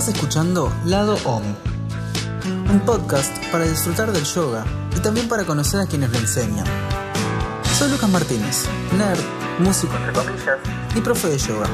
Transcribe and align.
Estás 0.00 0.14
escuchando 0.14 0.72
Lado 0.86 1.18
Om, 1.26 1.42
un 2.70 2.80
podcast 2.86 3.36
para 3.52 3.66
disfrutar 3.66 4.10
del 4.12 4.24
yoga 4.24 4.64
y 4.96 5.00
también 5.00 5.28
para 5.28 5.44
conocer 5.44 5.78
a 5.78 5.84
quienes 5.84 6.10
lo 6.10 6.18
enseñan. 6.18 6.64
Soy 7.78 7.90
Lucas 7.90 8.08
Martínez, 8.08 8.64
nerd, 8.96 9.20
músico 9.58 9.92
y 10.94 11.00
profe 11.02 11.28
de 11.28 11.36
yoga. 11.36 11.66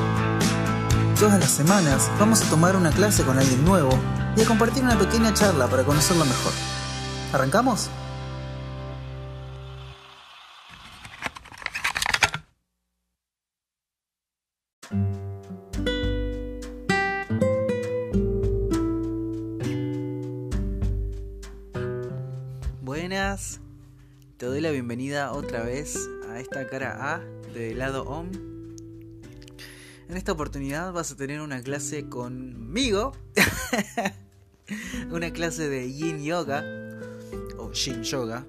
Todas 1.20 1.38
las 1.38 1.52
semanas 1.52 2.10
vamos 2.18 2.42
a 2.42 2.50
tomar 2.50 2.74
una 2.74 2.90
clase 2.90 3.22
con 3.22 3.38
alguien 3.38 3.64
nuevo 3.64 3.96
y 4.36 4.40
a 4.40 4.44
compartir 4.44 4.82
una 4.82 4.98
pequeña 4.98 5.32
charla 5.32 5.68
para 5.68 5.84
conocerlo 5.84 6.24
mejor. 6.24 6.52
¿Arrancamos? 7.32 7.90
Bienvenida 24.86 25.32
otra 25.32 25.64
vez 25.64 26.08
a 26.30 26.38
esta 26.38 26.64
cara 26.68 27.14
A 27.14 27.18
de 27.52 27.74
lado 27.74 28.04
OM. 28.04 28.30
En 30.08 30.16
esta 30.16 30.30
oportunidad 30.30 30.92
vas 30.92 31.10
a 31.10 31.16
tener 31.16 31.40
una 31.40 31.60
clase 31.60 32.08
conmigo, 32.08 33.10
una 35.10 35.32
clase 35.32 35.68
de 35.68 35.92
Yin 35.92 36.22
Yoga 36.22 36.64
o 37.58 37.72
Yin 37.72 38.04
Yoga, 38.04 38.46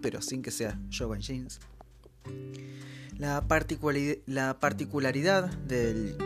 pero 0.00 0.22
sin 0.22 0.40
que 0.40 0.50
sea 0.50 0.80
yoga 0.88 1.16
en 1.16 1.20
jeans. 1.20 1.60
La, 3.18 3.44
la 4.24 4.58
particularidad 4.58 5.52
del 5.52 6.16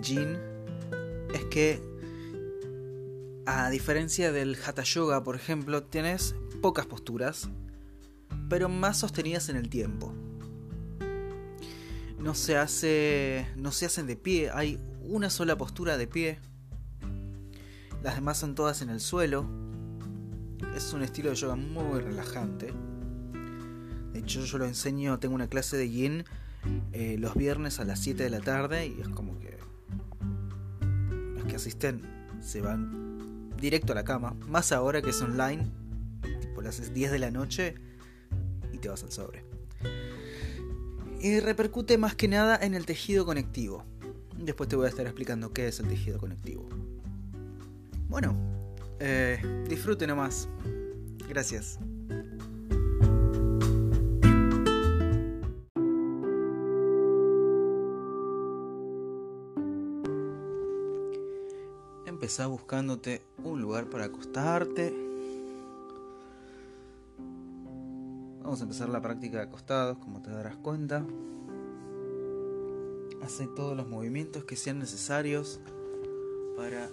Yin 0.00 0.38
es 1.34 1.44
que 1.50 1.78
a 3.44 3.68
diferencia 3.68 4.32
del 4.32 4.56
Hatha 4.64 4.82
Yoga, 4.82 5.22
por 5.22 5.36
ejemplo, 5.36 5.82
tienes 5.82 6.34
pocas 6.62 6.86
posturas, 6.86 7.50
pero 8.54 8.68
más 8.68 8.98
sostenidas 8.98 9.48
en 9.48 9.56
el 9.56 9.68
tiempo. 9.68 10.14
No 12.20 12.36
se 12.36 12.56
hace 12.56 13.48
no 13.56 13.72
se 13.72 13.86
hacen 13.86 14.06
de 14.06 14.14
pie, 14.14 14.48
hay 14.54 14.78
una 15.02 15.28
sola 15.28 15.58
postura 15.58 15.96
de 15.96 16.06
pie. 16.06 16.38
Las 18.04 18.14
demás 18.14 18.38
son 18.38 18.54
todas 18.54 18.80
en 18.80 18.90
el 18.90 19.00
suelo. 19.00 19.44
Es 20.76 20.92
un 20.92 21.02
estilo 21.02 21.30
de 21.30 21.34
yoga 21.34 21.56
muy 21.56 21.98
relajante. 21.98 22.72
De 24.12 24.20
hecho, 24.20 24.44
yo 24.44 24.58
lo 24.58 24.66
enseño, 24.66 25.18
tengo 25.18 25.34
una 25.34 25.48
clase 25.48 25.76
de 25.76 25.90
yin 25.90 26.24
eh, 26.92 27.16
los 27.18 27.34
viernes 27.34 27.80
a 27.80 27.84
las 27.84 27.98
7 27.98 28.22
de 28.22 28.30
la 28.30 28.38
tarde 28.38 28.86
y 28.86 29.00
es 29.00 29.08
como 29.08 29.36
que 29.40 29.58
los 31.34 31.44
que 31.46 31.56
asisten 31.56 32.02
se 32.40 32.60
van 32.60 33.50
directo 33.56 33.90
a 33.90 33.96
la 33.96 34.04
cama, 34.04 34.36
más 34.46 34.70
ahora 34.70 35.02
que 35.02 35.10
es 35.10 35.20
online, 35.20 35.72
tipo 36.40 36.62
las 36.62 36.94
10 36.94 37.10
de 37.10 37.18
la 37.18 37.32
noche 37.32 37.93
vas 38.88 39.02
al 39.02 39.12
sobre. 39.12 39.44
Y 41.20 41.40
repercute 41.40 41.96
más 41.98 42.14
que 42.14 42.28
nada 42.28 42.58
en 42.60 42.74
el 42.74 42.86
tejido 42.86 43.24
conectivo. 43.24 43.84
Después 44.36 44.68
te 44.68 44.76
voy 44.76 44.86
a 44.86 44.88
estar 44.88 45.06
explicando 45.06 45.52
qué 45.52 45.68
es 45.68 45.80
el 45.80 45.88
tejido 45.88 46.18
conectivo. 46.18 46.68
Bueno, 48.08 48.36
eh, 49.00 49.38
disfrute 49.68 50.06
nomás. 50.06 50.48
Gracias. 51.28 51.78
Empezá 62.06 62.46
buscándote 62.46 63.22
un 63.42 63.60
lugar 63.60 63.90
para 63.90 64.06
acostarte. 64.06 65.03
Vamos 68.44 68.60
a 68.60 68.64
empezar 68.64 68.90
la 68.90 69.00
práctica 69.00 69.38
de 69.38 69.44
acostados, 69.44 69.96
como 69.96 70.20
te 70.20 70.28
darás 70.28 70.54
cuenta. 70.56 71.02
Hace 73.22 73.46
todos 73.46 73.74
los 73.74 73.88
movimientos 73.88 74.44
que 74.44 74.54
sean 74.54 74.78
necesarios 74.78 75.60
para 76.54 76.90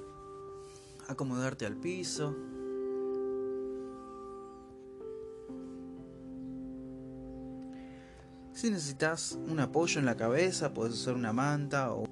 acomodarte 1.09 1.65
al 1.65 1.75
piso. 1.75 2.33
Si 8.53 8.69
necesitas 8.69 9.37
un 9.49 9.59
apoyo 9.59 9.99
en 9.99 10.05
la 10.05 10.15
cabeza, 10.15 10.73
puedes 10.73 10.93
usar 10.93 11.15
una 11.15 11.33
manta 11.33 11.93
o 11.93 12.05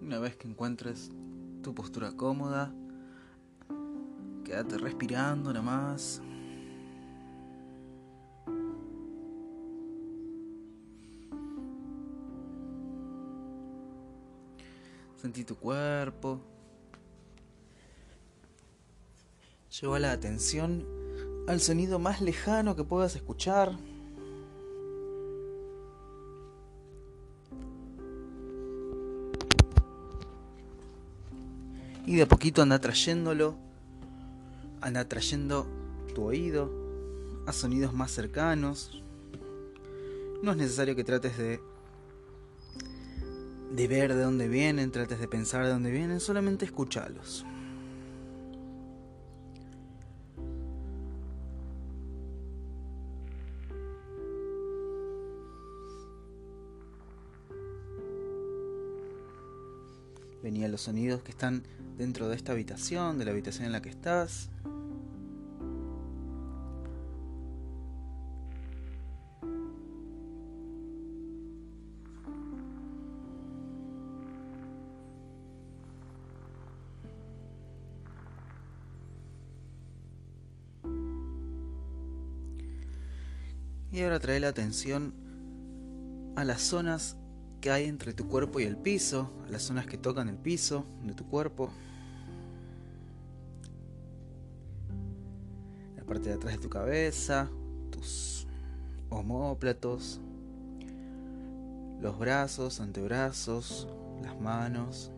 Una 0.00 0.18
vez 0.18 0.36
que 0.36 0.48
encuentres 0.48 1.12
tu 1.62 1.72
postura 1.74 2.10
cómoda, 2.12 2.74
quédate 4.44 4.78
respirando 4.78 5.52
nada 5.52 5.62
más. 5.62 6.20
Sentí 15.16 15.44
tu 15.44 15.54
cuerpo. 15.54 16.40
Lleva 19.80 20.00
la 20.00 20.10
atención 20.10 20.84
al 21.46 21.60
sonido 21.60 22.00
más 22.00 22.20
lejano 22.20 22.74
que 22.74 22.82
puedas 22.82 23.14
escuchar. 23.14 23.78
Y 32.12 32.16
de 32.16 32.24
a 32.24 32.28
poquito 32.28 32.60
anda 32.60 32.78
trayéndolo, 32.78 33.56
anda 34.82 35.08
trayendo 35.08 35.66
tu 36.14 36.24
oído 36.24 36.70
a 37.46 37.54
sonidos 37.54 37.94
más 37.94 38.10
cercanos. 38.10 39.02
No 40.42 40.50
es 40.50 40.58
necesario 40.58 40.94
que 40.94 41.04
trates 41.04 41.38
de 41.38 41.58
de 43.74 43.88
ver 43.88 44.12
de 44.12 44.22
dónde 44.22 44.46
vienen, 44.46 44.90
trates 44.90 45.20
de 45.20 45.26
pensar 45.26 45.64
de 45.64 45.70
dónde 45.70 45.90
vienen, 45.90 46.20
solamente 46.20 46.66
escuchalos. 46.66 47.46
Los 60.72 60.80
sonidos 60.80 61.22
que 61.22 61.30
están 61.30 61.62
dentro 61.98 62.28
de 62.28 62.34
esta 62.34 62.52
habitación, 62.52 63.18
de 63.18 63.26
la 63.26 63.30
habitación 63.30 63.66
en 63.66 63.72
la 63.72 63.82
que 63.82 63.90
estás. 63.90 64.48
Y 83.92 84.00
ahora 84.00 84.18
trae 84.20 84.40
la 84.40 84.48
atención 84.48 85.12
a 86.34 86.44
las 86.44 86.62
zonas 86.62 87.18
que 87.62 87.70
hay 87.70 87.84
entre 87.84 88.12
tu 88.12 88.26
cuerpo 88.26 88.58
y 88.58 88.64
el 88.64 88.76
piso, 88.76 89.30
las 89.48 89.62
zonas 89.62 89.86
que 89.86 89.96
tocan 89.96 90.28
el 90.28 90.36
piso 90.36 90.84
de 91.04 91.14
tu 91.14 91.24
cuerpo. 91.24 91.70
La 95.96 96.02
parte 96.02 96.30
de 96.30 96.34
atrás 96.34 96.56
de 96.56 96.60
tu 96.60 96.68
cabeza, 96.68 97.48
tus 97.92 98.48
homóplatos, 99.10 100.20
los 102.00 102.18
brazos, 102.18 102.80
antebrazos, 102.80 103.86
las 104.24 104.38
manos. 104.40 105.12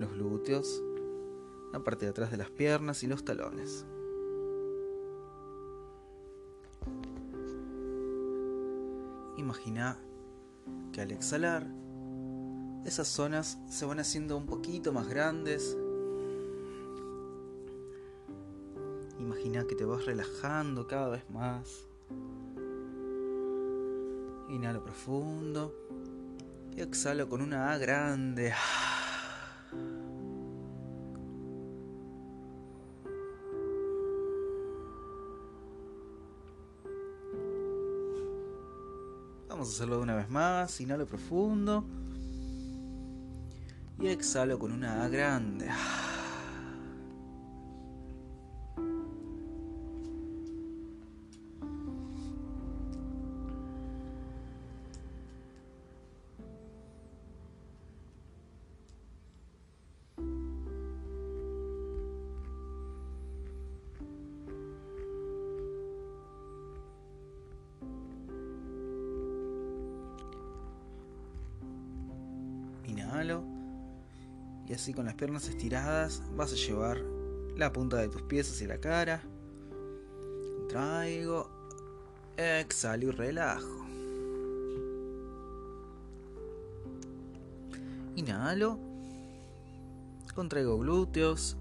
Los 0.00 0.10
glúteos, 0.10 0.82
la 1.72 1.78
parte 1.78 2.06
de 2.06 2.10
atrás 2.10 2.32
de 2.32 2.38
las 2.38 2.50
piernas 2.50 3.04
y 3.04 3.06
los 3.06 3.24
talones. 3.24 3.86
Imagina 9.36 9.98
que 10.92 11.00
al 11.00 11.10
exhalar, 11.10 11.66
esas 12.84 13.08
zonas 13.08 13.58
se 13.68 13.86
van 13.86 13.98
haciendo 13.98 14.36
un 14.36 14.46
poquito 14.46 14.92
más 14.92 15.08
grandes. 15.08 15.76
Imagina 19.18 19.64
que 19.66 19.74
te 19.74 19.84
vas 19.84 20.04
relajando 20.04 20.86
cada 20.86 21.08
vez 21.08 21.28
más. 21.30 21.88
Inhalo 24.50 24.84
profundo 24.84 25.74
y 26.76 26.80
exhalo 26.80 27.28
con 27.28 27.40
una 27.40 27.72
A 27.72 27.78
grande. 27.78 28.52
Hacerlo 39.74 39.96
de 39.96 40.02
una 40.02 40.14
vez 40.14 40.30
más. 40.30 40.80
Inhalo 40.80 41.04
profundo. 41.04 41.84
Y 43.98 44.06
exhalo 44.06 44.58
con 44.58 44.72
una 44.72 45.04
A 45.04 45.08
grande. 45.08 45.68
Y 74.74 74.76
así 74.76 74.92
con 74.92 75.06
las 75.06 75.14
piernas 75.14 75.46
estiradas 75.46 76.20
vas 76.36 76.52
a 76.52 76.56
llevar 76.56 77.00
la 77.56 77.72
punta 77.72 77.96
de 77.98 78.08
tus 78.08 78.22
pies 78.22 78.50
hacia 78.50 78.66
la 78.66 78.80
cara. 78.80 79.22
Traigo. 80.68 81.48
Exhalo 82.36 83.06
y 83.06 83.10
relajo. 83.12 83.86
Inhalo. 88.16 88.80
Contraigo 90.34 90.76
glúteos. 90.76 91.56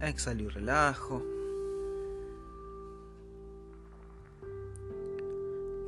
Exhalo 0.00 0.44
y 0.44 0.48
relajo. 0.48 1.22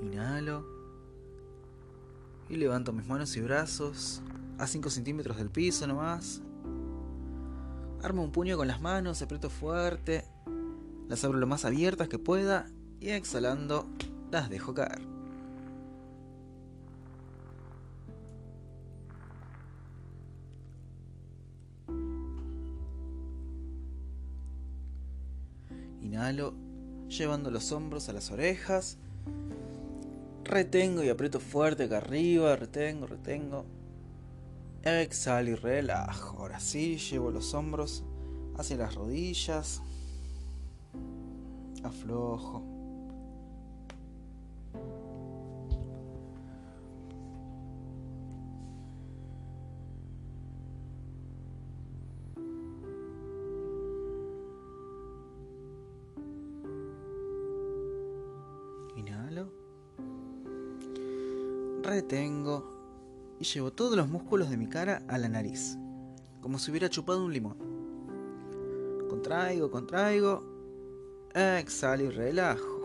Inhalo 0.02 0.66
y 2.50 2.56
levanto 2.56 2.92
mis 2.92 3.06
manos 3.06 3.34
y 3.38 3.40
brazos 3.40 4.20
a 4.58 4.66
5 4.66 4.90
centímetros 4.90 5.36
del 5.36 5.50
piso 5.50 5.86
nomás. 5.86 6.42
Armo 8.02 8.22
un 8.22 8.32
puño 8.32 8.56
con 8.56 8.68
las 8.68 8.80
manos, 8.80 9.22
aprieto 9.22 9.50
fuerte, 9.50 10.24
las 11.08 11.24
abro 11.24 11.38
lo 11.38 11.46
más 11.46 11.64
abiertas 11.64 12.08
que 12.08 12.18
pueda 12.18 12.66
y 13.00 13.10
exhalando 13.10 13.86
las 14.30 14.50
dejo 14.50 14.74
caer. 14.74 15.00
Inhalo, 26.02 26.54
llevando 27.08 27.50
los 27.50 27.72
hombros 27.72 28.08
a 28.08 28.12
las 28.12 28.30
orejas 28.30 28.98
Retengo 30.48 31.04
y 31.04 31.10
aprieto 31.10 31.40
fuerte 31.40 31.84
acá 31.84 31.98
arriba, 31.98 32.56
retengo, 32.56 33.06
retengo. 33.06 33.66
Exhalo 34.82 35.50
y 35.50 35.54
relajo. 35.54 36.38
Ahora 36.38 36.60
sí, 36.60 36.96
llevo 36.98 37.30
los 37.30 37.54
hombros 37.54 38.04
hacia 38.56 38.76
las 38.76 38.94
rodillas. 38.94 39.82
Aflojo. 41.82 42.78
retengo 61.98 62.77
y 63.40 63.44
llevo 63.44 63.72
todos 63.72 63.96
los 63.96 64.08
músculos 64.08 64.50
de 64.50 64.56
mi 64.56 64.68
cara 64.68 65.02
a 65.08 65.18
la 65.18 65.28
nariz, 65.28 65.76
como 66.40 66.58
si 66.58 66.70
hubiera 66.70 66.90
chupado 66.90 67.24
un 67.24 67.32
limón. 67.32 67.56
Contraigo, 69.08 69.70
contraigo, 69.70 70.44
exhalo 71.34 72.04
y 72.04 72.10
relajo. 72.10 72.78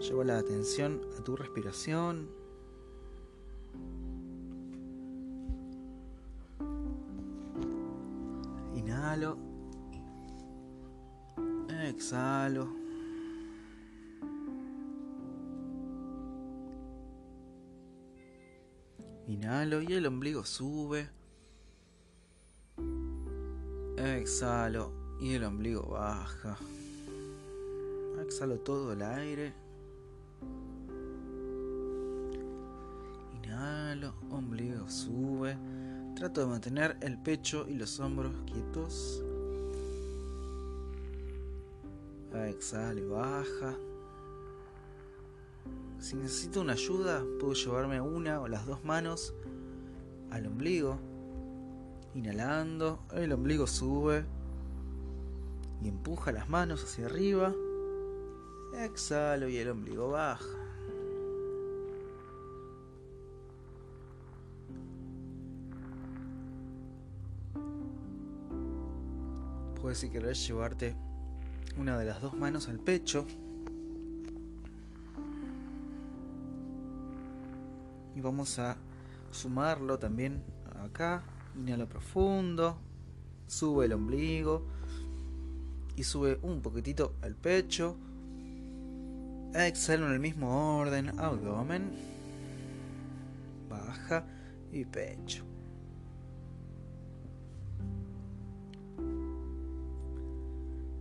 Llevo 0.00 0.22
la 0.22 0.38
atención 0.38 1.00
a 1.18 1.24
tu 1.24 1.34
respiración. 1.34 2.45
Inhalo 19.56 19.80
y 19.80 19.94
el 19.94 20.04
ombligo 20.04 20.44
sube. 20.44 21.08
Exhalo 23.96 24.92
y 25.18 25.32
el 25.32 25.44
ombligo 25.44 25.88
baja. 25.92 26.58
Exhalo 28.20 28.58
todo 28.58 28.92
el 28.92 29.00
aire. 29.00 29.54
ombligo 34.30 34.90
sube. 34.90 35.56
Trato 36.16 36.42
de 36.42 36.46
mantener 36.48 36.98
el 37.00 37.16
pecho 37.22 37.66
y 37.66 37.76
los 37.76 37.98
hombros 37.98 38.34
quietos. 38.44 39.24
Exhala 42.34 43.00
y 43.00 43.04
baja. 43.04 43.74
Si 45.98 46.14
necesito 46.14 46.60
una 46.60 46.74
ayuda, 46.74 47.24
puedo 47.40 47.54
llevarme 47.54 48.00
una 48.00 48.40
o 48.40 48.48
las 48.48 48.66
dos 48.66 48.84
manos 48.84 49.34
al 50.30 50.46
ombligo. 50.46 50.98
Inhalando, 52.14 53.00
el 53.12 53.32
ombligo 53.32 53.66
sube 53.66 54.24
y 55.82 55.88
empuja 55.88 56.32
las 56.32 56.48
manos 56.48 56.84
hacia 56.84 57.06
arriba. 57.06 57.54
Exhalo 58.74 59.48
y 59.48 59.56
el 59.56 59.70
ombligo 59.70 60.10
baja. 60.10 60.44
Puedes 69.80 69.98
si 69.98 70.10
querés 70.10 70.46
llevarte 70.46 70.96
una 71.78 71.98
de 71.98 72.04
las 72.04 72.20
dos 72.20 72.34
manos 72.34 72.68
al 72.68 72.78
pecho. 72.78 73.26
Y 78.16 78.20
vamos 78.22 78.58
a 78.58 78.78
sumarlo 79.30 79.98
también 79.98 80.42
acá. 80.82 81.22
Inhala 81.54 81.84
profundo. 81.84 82.78
Sube 83.46 83.84
el 83.84 83.92
ombligo. 83.92 84.64
Y 85.96 86.02
sube 86.02 86.38
un 86.40 86.62
poquitito 86.62 87.12
al 87.20 87.34
pecho. 87.34 87.94
Exhalo 89.54 90.06
en 90.06 90.14
el 90.14 90.20
mismo 90.20 90.78
orden. 90.78 91.20
Abdomen. 91.20 91.90
Baja 93.68 94.24
y 94.72 94.86
pecho. 94.86 95.44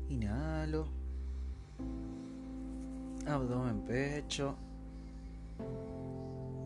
Inhalo. 0.09 0.87
Abdomen, 3.25 3.85
pecho. 3.85 4.57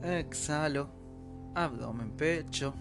Exhalo. 0.04 0.90
Abdomen, 1.56 2.12
pecho. 2.12 2.74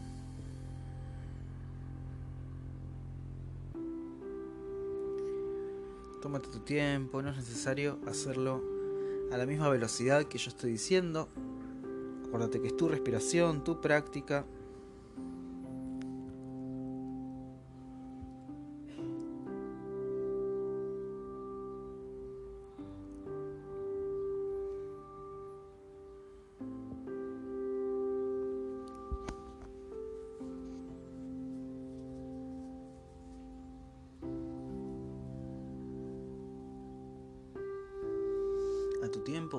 Tómate 6.23 6.49
tu 6.49 6.61
tiempo, 6.61 7.23
no 7.23 7.31
es 7.31 7.37
necesario 7.37 7.99
hacerlo 8.07 8.63
a 9.33 9.37
la 9.37 9.47
misma 9.47 9.69
velocidad 9.69 10.25
que 10.25 10.39
yo 10.39 10.49
estoy 10.49 10.73
diciendo. 10.73 11.29
Acuérdate 12.27 12.61
que 12.61 12.69
es 12.69 12.77
tu 12.77 12.89
respiración, 12.89 13.65
tu 13.65 13.81
práctica. 13.81 14.45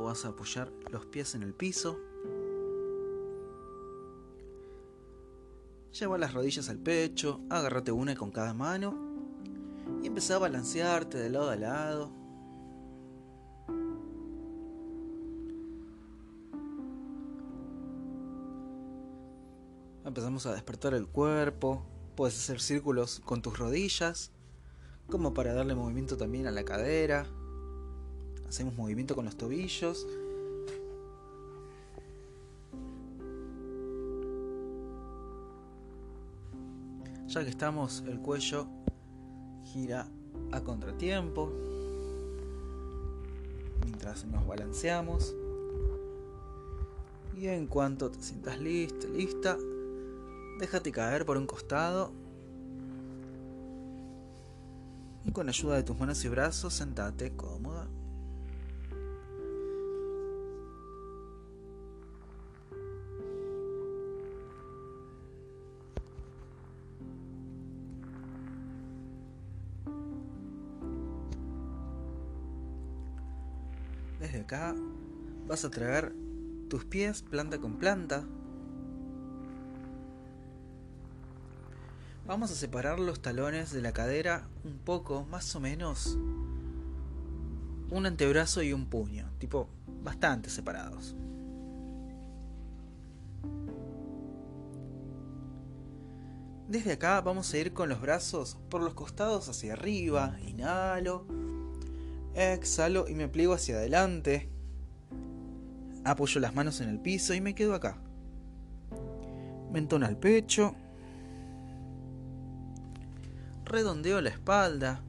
Vas 0.10 0.26
a 0.26 0.30
apoyar 0.30 0.72
los 0.90 1.06
pies 1.06 1.36
en 1.36 1.44
el 1.44 1.54
piso. 1.54 2.00
Lleva 5.92 6.18
las 6.18 6.34
rodillas 6.34 6.68
al 6.70 6.80
pecho, 6.80 7.42
agárrate 7.48 7.92
una 7.92 8.16
con 8.16 8.32
cada 8.32 8.56
mano 8.56 8.98
y 10.02 10.08
empezá 10.08 10.38
a 10.38 10.40
balancearte 10.40 11.20
de 11.20 11.30
lado 11.30 11.52
a 11.52 11.56
lado. 11.56 12.12
Empezamos 20.06 20.48
a 20.48 20.54
despertar 20.54 20.96
el 20.96 21.08
cuerpo, 21.08 21.86
puedes 22.16 22.36
hacer 22.36 22.62
círculos 22.62 23.22
con 23.24 23.44
tus 23.44 23.60
rodillas, 23.60 24.32
como 25.08 25.36
para 25.36 25.54
darle 25.54 25.76
movimiento 25.76 26.18
también 26.18 26.48
a 26.48 26.52
la 26.52 26.66
cadera. 26.66 27.28
Hacemos 28.50 28.76
movimiento 28.76 29.16
con 29.16 29.26
los 29.26 29.38
tobillos. 29.38 30.08
Ya 37.28 37.44
que 37.44 37.50
estamos, 37.52 38.04
el 38.08 38.20
cuello 38.20 38.66
gira 39.66 40.08
a 40.52 40.62
contratiempo. 40.62 41.52
Mientras 43.86 44.26
nos 44.26 44.48
balanceamos. 44.48 45.36
Y 47.38 47.48
en 47.50 47.68
cuanto 47.68 48.10
te 48.10 48.20
sientas 48.20 48.60
listo, 48.60 49.08
lista, 49.10 49.60
déjate 50.60 50.92
caer 50.92 51.24
por 51.24 51.38
un 51.38 51.46
costado. 51.46 52.12
Y 55.24 55.32
con 55.32 55.48
ayuda 55.48 55.76
de 55.76 55.84
tus 55.84 56.00
manos 56.00 56.26
y 56.26 56.30
brazos, 56.30 56.74
sentate 56.74 57.36
cómoda. 57.36 57.88
Vas 75.50 75.66
a 75.66 75.72
traer 75.72 76.14
tus 76.70 76.86
pies 76.86 77.24
planta 77.24 77.58
con 77.58 77.78
planta. 77.78 78.24
Vamos 82.28 82.52
a 82.52 82.56
separar 82.56 83.00
los 83.00 83.20
talones 83.20 83.72
de 83.72 83.82
la 83.82 83.92
cadera 83.92 84.48
un 84.64 84.78
poco, 84.78 85.26
más 85.26 85.56
o 85.56 85.60
menos 85.60 86.20
un 87.90 88.06
antebrazo 88.06 88.62
y 88.62 88.74
un 88.74 88.86
puño, 88.86 89.32
tipo 89.40 89.68
bastante 90.04 90.52
separados. 90.52 91.16
Desde 96.68 96.92
acá 96.92 97.20
vamos 97.22 97.52
a 97.52 97.58
ir 97.58 97.74
con 97.74 97.90
los 97.90 98.00
brazos 98.00 98.60
por 98.70 98.84
los 98.84 98.94
costados 98.94 99.50
hacia 99.50 99.74
arriba, 99.74 100.38
inhalo, 100.46 101.26
exhalo 102.36 103.08
y 103.08 103.16
me 103.16 103.28
pliego 103.28 103.56
hacia 103.56 103.78
adelante, 103.78 104.52
Apoyo 106.10 106.42
las 106.42 106.56
manos 106.56 106.82
en 106.82 106.90
el 106.90 107.00
piso 107.00 107.36
y 107.36 107.42
me 107.42 107.54
quedo 107.54 107.76
acá. 107.76 107.96
Mentón 109.72 110.04
al 110.04 110.18
pecho. 110.18 110.74
Redondeo 113.64 114.20
la 114.20 114.30
espalda. 114.30 115.04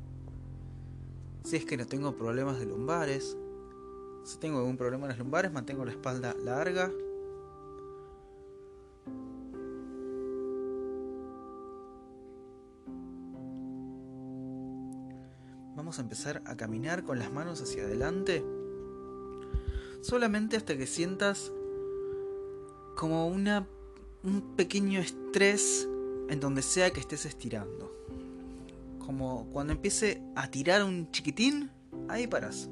Si 1.42 1.56
es 1.56 1.64
que 1.64 1.78
no 1.78 1.86
tengo 1.86 2.14
problemas 2.18 2.58
de 2.58 2.66
lumbares. 2.66 3.34
Si 4.26 4.38
tengo 4.40 4.58
algún 4.58 4.76
problema 4.76 5.04
en 5.04 5.08
las 5.08 5.18
lumbares, 5.18 5.50
mantengo 5.50 5.86
la 5.86 5.92
espalda 5.92 6.34
larga. 6.44 6.90
Vamos 15.76 15.98
a 15.98 16.02
empezar 16.02 16.42
a 16.44 16.58
caminar 16.58 17.04
con 17.04 17.18
las 17.18 17.32
manos 17.32 17.62
hacia 17.62 17.84
adelante 17.84 18.44
solamente 20.02 20.56
hasta 20.56 20.76
que 20.76 20.86
sientas 20.86 21.52
como 22.96 23.28
una, 23.28 23.66
un 24.22 24.54
pequeño 24.56 25.00
estrés 25.00 25.88
en 26.28 26.40
donde 26.40 26.62
sea 26.62 26.90
que 26.90 27.00
estés 27.00 27.26
estirando. 27.26 27.90
Como 28.98 29.46
cuando 29.52 29.72
empiece 29.72 30.22
a 30.36 30.50
tirar 30.50 30.84
un 30.84 31.10
chiquitín, 31.10 31.70
ahí 32.08 32.26
paras. 32.26 32.68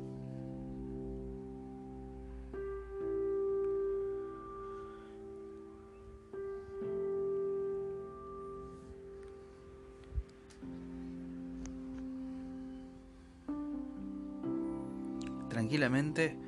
Tranquilamente 15.49 16.48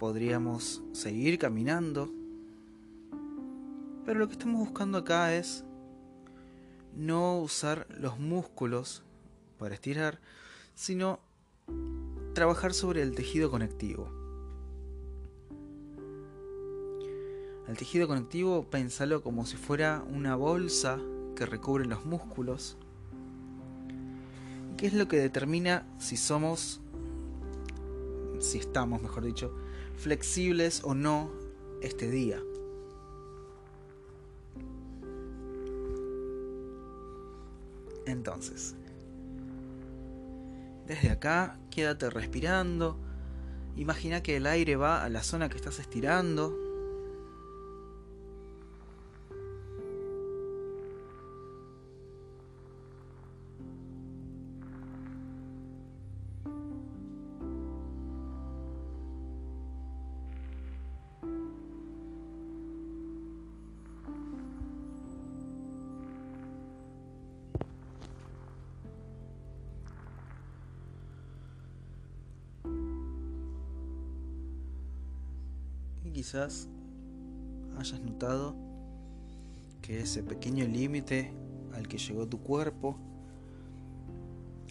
podríamos 0.00 0.82
seguir 0.92 1.38
caminando. 1.38 2.10
Pero 4.06 4.18
lo 4.18 4.26
que 4.28 4.32
estamos 4.32 4.58
buscando 4.58 4.96
acá 4.96 5.34
es 5.36 5.62
no 6.96 7.38
usar 7.38 7.86
los 7.90 8.18
músculos 8.18 9.02
para 9.58 9.74
estirar, 9.74 10.18
sino 10.74 11.20
trabajar 12.32 12.72
sobre 12.72 13.02
el 13.02 13.14
tejido 13.14 13.50
conectivo. 13.50 14.10
El 17.68 17.76
tejido 17.76 18.08
conectivo 18.08 18.70
pensalo 18.70 19.22
como 19.22 19.44
si 19.44 19.58
fuera 19.58 20.02
una 20.08 20.34
bolsa 20.34 20.98
que 21.36 21.44
recubre 21.44 21.84
los 21.84 22.06
músculos. 22.06 22.78
¿Qué 24.78 24.86
es 24.86 24.94
lo 24.94 25.08
que 25.08 25.18
determina 25.18 25.86
si 25.98 26.16
somos, 26.16 26.80
si 28.38 28.56
estamos, 28.56 29.02
mejor 29.02 29.26
dicho, 29.26 29.54
flexibles 30.00 30.82
o 30.82 30.94
no 30.94 31.30
este 31.82 32.10
día. 32.10 32.42
Entonces, 38.06 38.74
desde 40.86 41.10
acá, 41.10 41.60
quédate 41.70 42.10
respirando. 42.10 42.98
Imagina 43.76 44.22
que 44.22 44.36
el 44.36 44.46
aire 44.46 44.74
va 44.76 45.04
a 45.04 45.08
la 45.08 45.22
zona 45.22 45.48
que 45.48 45.56
estás 45.56 45.78
estirando. 45.78 46.58
Quizás 76.20 76.68
hayas 77.78 77.98
notado 78.02 78.54
que 79.80 80.00
ese 80.00 80.22
pequeño 80.22 80.66
límite 80.66 81.32
al 81.72 81.88
que 81.88 81.96
llegó 81.96 82.28
tu 82.28 82.42
cuerpo, 82.42 82.98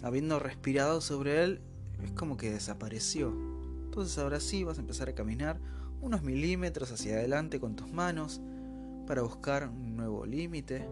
habiendo 0.03 0.37
respirado 0.37 1.01
sobre 1.01 1.43
él, 1.43 1.61
es 2.03 2.11
como 2.11 2.37
que 2.37 2.51
desapareció. 2.51 3.33
Entonces 3.83 4.15
ahora 4.19 4.39
sí 4.39 4.63
vas 4.63 4.77
a 4.77 4.81
empezar 4.81 5.09
a 5.09 5.15
caminar 5.15 5.59
unos 6.01 6.21
milímetros 6.21 6.91
hacia 6.91 7.15
adelante 7.15 7.59
con 7.59 7.75
tus 7.75 7.91
manos 7.91 8.39
para 9.07 9.23
buscar 9.23 9.69
un 9.69 9.97
nuevo 9.97 10.27
límite. 10.27 10.87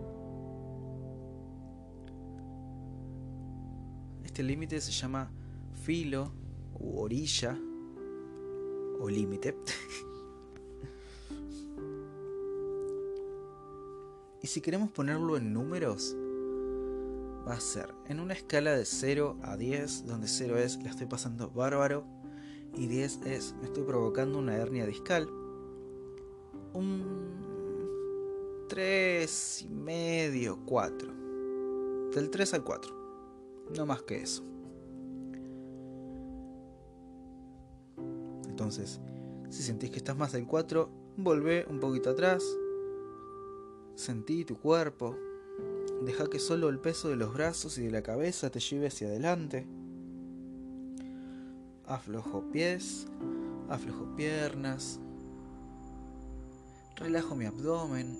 Este 4.23 4.41
límite 4.41 4.81
se 4.81 4.91
llama 4.91 5.29
filo 5.83 6.31
u 6.79 6.97
orilla 6.99 7.55
o 8.99 9.07
límite. 9.07 9.55
Y 14.47 14.49
si 14.49 14.61
queremos 14.61 14.89
ponerlo 14.91 15.35
en 15.35 15.51
números, 15.51 16.15
va 17.45 17.55
a 17.55 17.59
ser 17.59 17.93
en 18.05 18.21
una 18.21 18.33
escala 18.33 18.77
de 18.77 18.85
0 18.85 19.39
a 19.41 19.57
10, 19.57 20.05
donde 20.05 20.29
0 20.29 20.57
es 20.57 20.81
la 20.81 20.89
estoy 20.89 21.05
pasando 21.05 21.49
bárbaro 21.49 22.05
y 22.73 22.87
10 22.87 23.25
es 23.25 23.55
me 23.59 23.65
estoy 23.65 23.83
provocando 23.83 24.39
una 24.39 24.55
hernia 24.55 24.85
discal. 24.85 25.27
Un 26.71 27.03
3 28.69 29.63
y 29.63 29.67
medio, 29.67 30.59
4. 30.65 31.13
Del 32.15 32.29
3 32.29 32.53
al 32.53 32.63
4. 32.63 32.95
No 33.75 33.85
más 33.85 34.01
que 34.03 34.21
eso. 34.21 34.45
Entonces, 38.47 39.01
si 39.49 39.61
sentís 39.61 39.91
que 39.91 39.97
estás 39.97 40.15
más 40.15 40.31
del 40.31 40.47
4, 40.47 40.89
volvé 41.17 41.65
un 41.69 41.81
poquito 41.81 42.11
atrás. 42.11 42.45
Sentí 43.97 44.45
tu 44.45 44.59
cuerpo. 44.59 45.17
Deja 46.03 46.29
que 46.29 46.37
solo 46.37 46.69
el 46.69 46.77
peso 46.77 47.09
de 47.09 47.15
los 47.15 47.33
brazos 47.33 47.79
y 47.79 47.85
de 47.85 47.91
la 47.91 48.03
cabeza 48.03 48.51
te 48.51 48.59
lleve 48.59 48.87
hacia 48.87 49.07
adelante. 49.07 49.65
Aflojo 51.83 52.47
pies, 52.51 53.07
aflojo 53.67 54.15
piernas. 54.15 54.99
Relajo 56.95 57.35
mi 57.35 57.45
abdomen. 57.45 58.15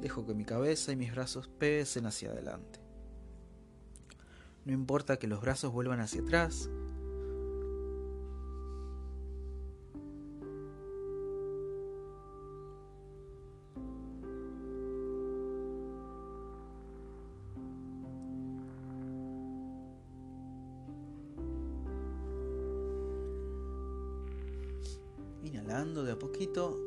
Dejo 0.00 0.24
que 0.24 0.34
mi 0.34 0.44
cabeza 0.44 0.92
y 0.92 0.96
mis 0.96 1.10
brazos 1.10 1.48
pesen 1.48 2.06
hacia 2.06 2.30
adelante. 2.30 2.78
No 4.64 4.72
importa 4.72 5.18
que 5.18 5.26
los 5.26 5.40
brazos 5.40 5.72
vuelvan 5.72 5.98
hacia 5.98 6.22
atrás. 6.22 6.70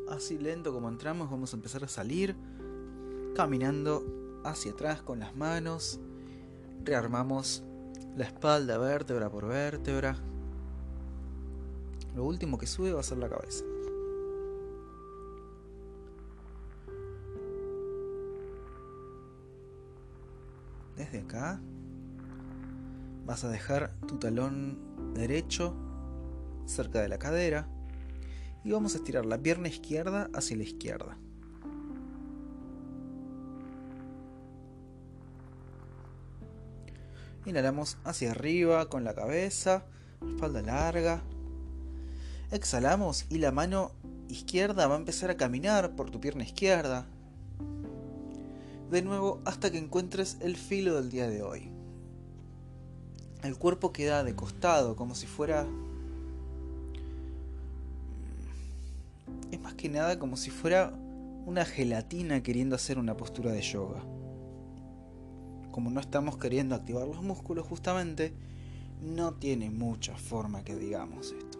Así 0.09 0.37
lento 0.37 0.73
como 0.73 0.89
entramos, 0.89 1.29
vamos 1.29 1.53
a 1.53 1.55
empezar 1.55 1.83
a 1.83 1.87
salir, 1.87 2.35
caminando 3.35 4.41
hacia 4.43 4.71
atrás 4.71 5.01
con 5.01 5.19
las 5.19 5.35
manos, 5.35 5.99
rearmamos 6.83 7.63
la 8.15 8.25
espalda 8.25 8.77
vértebra 8.77 9.29
por 9.29 9.47
vértebra. 9.47 10.15
Lo 12.15 12.25
último 12.25 12.57
que 12.57 12.67
sube 12.67 12.91
va 12.91 12.99
a 12.99 13.03
ser 13.03 13.17
la 13.17 13.29
cabeza. 13.29 13.63
Desde 20.95 21.19
acá 21.19 21.61
vas 23.25 23.43
a 23.43 23.49
dejar 23.49 23.93
tu 24.07 24.17
talón 24.17 24.77
derecho 25.13 25.73
cerca 26.65 27.01
de 27.01 27.07
la 27.07 27.17
cadera 27.17 27.67
y 28.63 28.71
vamos 28.71 28.93
a 28.93 28.97
estirar 28.97 29.25
la 29.25 29.37
pierna 29.37 29.67
izquierda 29.67 30.29
hacia 30.33 30.57
la 30.57 30.63
izquierda. 30.63 31.17
Inhalamos 37.45 37.97
hacia 38.03 38.31
arriba 38.31 38.89
con 38.89 39.03
la 39.03 39.15
cabeza, 39.15 39.85
espalda 40.27 40.61
larga. 40.61 41.23
Exhalamos 42.51 43.25
y 43.29 43.37
la 43.37 43.51
mano 43.51 43.91
izquierda 44.27 44.87
va 44.87 44.95
a 44.95 44.99
empezar 44.99 45.31
a 45.31 45.37
caminar 45.37 45.95
por 45.95 46.11
tu 46.11 46.19
pierna 46.19 46.43
izquierda. 46.43 47.07
De 48.91 49.01
nuevo 49.01 49.41
hasta 49.45 49.71
que 49.71 49.77
encuentres 49.77 50.37
el 50.41 50.57
filo 50.57 50.95
del 50.95 51.09
día 51.09 51.29
de 51.29 51.41
hoy. 51.41 51.71
El 53.43 53.57
cuerpo 53.57 53.93
queda 53.93 54.23
de 54.23 54.35
costado, 54.35 54.95
como 54.95 55.15
si 55.15 55.25
fuera... 55.25 55.65
Es 59.51 59.59
más 59.59 59.73
que 59.75 59.89
nada 59.89 60.19
como 60.19 60.37
si 60.37 60.49
fuera 60.49 60.91
una 61.45 61.65
gelatina 61.65 62.43
queriendo 62.43 62.75
hacer 62.75 62.99
una 62.99 63.15
postura 63.17 63.51
de 63.51 63.61
yoga 63.61 64.03
como 65.71 65.91
no 65.91 65.99
estamos 65.99 66.37
queriendo 66.37 66.75
activar 66.75 67.07
los 67.07 67.21
músculos 67.21 67.65
justamente, 67.65 68.33
no 69.01 69.35
tiene 69.35 69.69
mucha 69.69 70.13
forma 70.17 70.63
que 70.63 70.75
digamos 70.75 71.31
esto. 71.31 71.57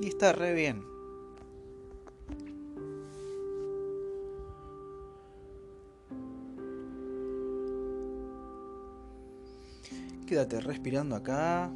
Y 0.00 0.06
está 0.06 0.32
re 0.32 0.54
bien. 0.54 0.84
Quédate 10.26 10.60
respirando 10.60 11.16
acá. 11.16 11.72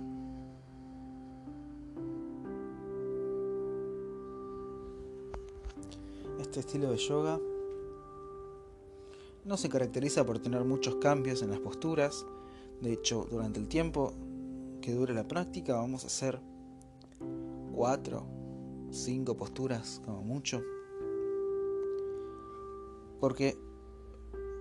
Este 6.52 6.60
estilo 6.60 6.90
de 6.90 6.98
yoga 6.98 7.40
no 9.46 9.56
se 9.56 9.70
caracteriza 9.70 10.26
por 10.26 10.38
tener 10.38 10.62
muchos 10.66 10.96
cambios 10.96 11.40
en 11.40 11.48
las 11.48 11.60
posturas. 11.60 12.26
De 12.82 12.92
hecho, 12.92 13.26
durante 13.30 13.58
el 13.58 13.68
tiempo 13.68 14.12
que 14.82 14.92
dure 14.92 15.14
la 15.14 15.26
práctica 15.26 15.76
vamos 15.76 16.04
a 16.04 16.08
hacer 16.08 16.38
cuatro, 17.74 18.26
cinco 18.90 19.34
posturas 19.34 20.02
como 20.04 20.20
mucho. 20.20 20.60
Porque 23.18 23.56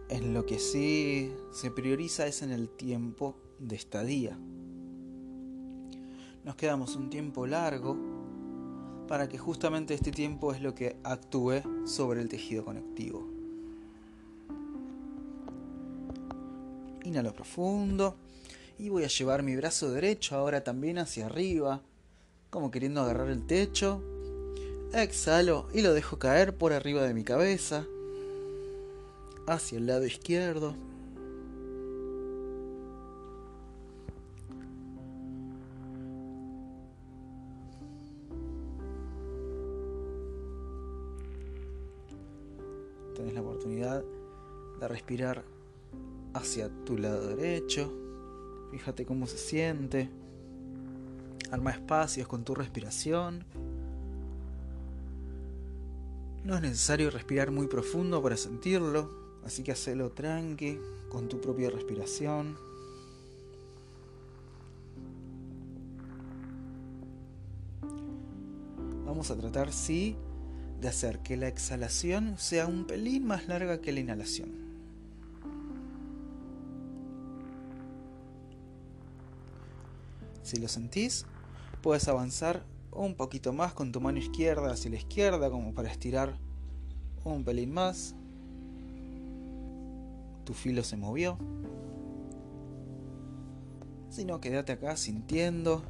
en 0.08 0.34
lo 0.34 0.46
que 0.46 0.60
sí 0.60 1.34
se 1.52 1.72
prioriza 1.72 2.26
es 2.26 2.42
en 2.42 2.52
el 2.52 2.70
tiempo 2.70 3.36
de 3.60 3.76
estadía. 3.76 4.40
Nos 6.46 6.56
quedamos 6.56 6.96
un 6.96 7.10
tiempo 7.10 7.46
largo 7.46 7.98
para 9.12 9.28
que 9.28 9.38
justamente 9.38 9.94
este 9.94 10.10
tiempo 10.10 10.54
es 10.54 10.62
lo 10.62 10.74
que 10.74 10.96
actúe 11.04 11.62
sobre 11.86 12.22
el 12.22 12.30
tejido 12.30 12.64
conectivo. 12.64 13.28
Inhalo 17.04 17.34
profundo. 17.34 18.16
Y 18.80 18.88
voy 18.88 19.04
a 19.04 19.10
llevar 19.10 19.44
mi 19.44 19.54
brazo 19.58 19.92
derecho 19.92 20.38
ahora 20.38 20.64
también 20.64 20.98
hacia 20.98 21.26
arriba, 21.26 21.82
como 22.50 22.72
queriendo 22.72 23.02
agarrar 23.02 23.28
el 23.28 23.46
techo. 23.46 24.02
Exhalo 24.94 25.68
y 25.74 25.82
lo 25.82 25.94
dejo 25.94 26.18
caer 26.18 26.56
por 26.56 26.72
arriba 26.72 27.04
de 27.04 27.14
mi 27.14 27.26
cabeza, 27.26 27.86
hacia 29.46 29.78
el 29.78 29.88
lado 29.88 30.06
izquierdo. 30.06 30.74
Respirar 44.92 45.44
hacia 46.34 46.70
tu 46.86 46.98
lado 46.98 47.36
derecho. 47.36 47.92
Fíjate 48.72 49.06
cómo 49.06 49.28
se 49.28 49.38
siente. 49.38 50.10
Arma 51.52 51.72
espacios 51.72 52.28
con 52.28 52.44
tu 52.44 52.56
respiración. 52.56 53.46
No 56.44 56.56
es 56.56 56.62
necesario 56.62 57.12
respirar 57.12 57.52
muy 57.52 57.68
profundo 57.68 58.22
para 58.24 58.36
sentirlo, 58.38 59.12
así 59.46 59.64
que 59.64 59.74
hacelo 59.74 60.12
tranqui 60.12 60.80
con 61.10 61.30
tu 61.30 61.40
propia 61.40 61.70
respiración. 61.70 62.58
Vamos 69.06 69.30
a 69.30 69.38
tratar, 69.38 69.72
sí, 69.72 70.16
de 70.80 70.88
hacer 70.88 71.20
que 71.20 71.38
la 71.38 71.48
exhalación 71.48 72.40
sea 72.40 72.66
un 72.66 72.86
pelín 72.86 73.28
más 73.28 73.48
larga 73.48 73.82
que 73.82 73.92
la 73.92 74.00
inhalación. 74.00 74.71
Si 80.52 80.60
lo 80.60 80.68
sentís, 80.68 81.26
puedes 81.82 82.10
avanzar 82.10 82.66
un 82.92 83.16
poquito 83.16 83.54
más 83.54 83.72
con 83.72 83.94
tu 83.94 84.02
mano 84.02 84.18
izquierda 84.18 84.74
hacia 84.74 84.92
la 84.92 84.98
izquierda 84.98 85.50
como 85.50 85.74
para 85.74 85.90
estirar 85.90 86.38
un 87.24 87.46
pelín 87.46 87.74
más. 87.74 88.16
Tu 90.44 90.54
filo 90.54 90.84
se 90.84 90.98
movió. 90.98 91.38
Si 94.10 94.26
no, 94.26 94.42
quédate 94.42 94.74
acá 94.74 94.98
sintiendo. 94.98 95.84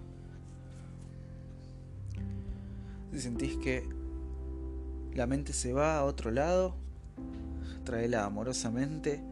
Si 3.11 3.19
sentís 3.19 3.57
que 3.57 3.89
la 5.15 5.25
mente 5.25 5.53
se 5.53 5.73
va 5.73 5.97
a 5.97 6.05
otro 6.05 6.29
lado, 6.29 6.75
tráela 7.83 8.25
amorosamente 8.25 9.23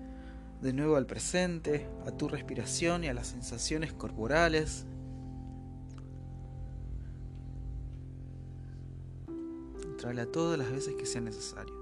de 0.64 0.74
nuevo 0.74 0.96
al 0.96 1.06
presente, 1.06 1.88
a 2.08 2.12
tu 2.18 2.28
respiración 2.30 3.04
y 3.04 3.10
a 3.10 3.14
las 3.14 3.28
sensaciones 3.28 3.94
corporales 3.94 4.88
Tráela 10.00 10.26
todas 10.26 10.58
las 10.58 10.72
veces 10.72 10.96
que 10.96 11.06
sea 11.06 11.20
necesario. 11.20 11.74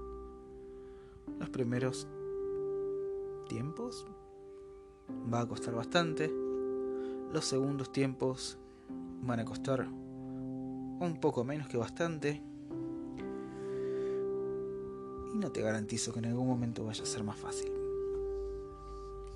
Los 1.38 1.50
primeros 1.50 2.08
tiempos 3.48 4.04
va 5.32 5.42
a 5.42 5.46
costar 5.46 5.72
bastante. 5.76 6.28
Los 7.32 7.44
segundos 7.44 7.92
tiempos 7.92 8.58
van 9.22 9.38
a 9.38 9.44
costar 9.44 9.86
un 9.86 11.18
poco 11.20 11.44
menos 11.44 11.68
que 11.68 11.76
bastante. 11.76 12.42
Y 15.32 15.38
no 15.38 15.52
te 15.52 15.62
garantizo 15.62 16.12
que 16.12 16.18
en 16.18 16.24
algún 16.24 16.48
momento 16.48 16.84
vaya 16.84 17.04
a 17.04 17.06
ser 17.06 17.22
más 17.22 17.38
fácil. 17.38 17.70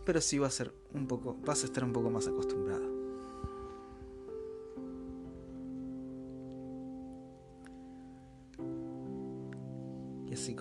Pero 0.05 0.21
sí 0.21 0.41
va 0.41 0.49
a 0.49 0.51
ser 0.51 0.75
un 0.93 1.07
poco, 1.07 1.37
vas 1.45 1.63
a 1.63 1.67
estar 1.67 1.85
un 1.85 1.93
poco 1.93 2.11
más 2.11 2.27
acostumbrado. 2.27 2.92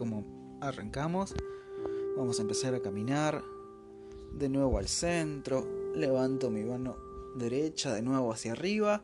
Como 0.01 0.57
arrancamos, 0.61 1.35
vamos 2.17 2.39
a 2.39 2.41
empezar 2.41 2.73
a 2.73 2.81
caminar 2.81 3.43
de 4.33 4.49
nuevo 4.49 4.79
al 4.79 4.87
centro, 4.87 5.63
levanto 5.93 6.49
mi 6.49 6.63
mano 6.63 6.95
derecha 7.35 7.93
de 7.93 8.01
nuevo 8.01 8.33
hacia 8.33 8.53
arriba 8.53 9.03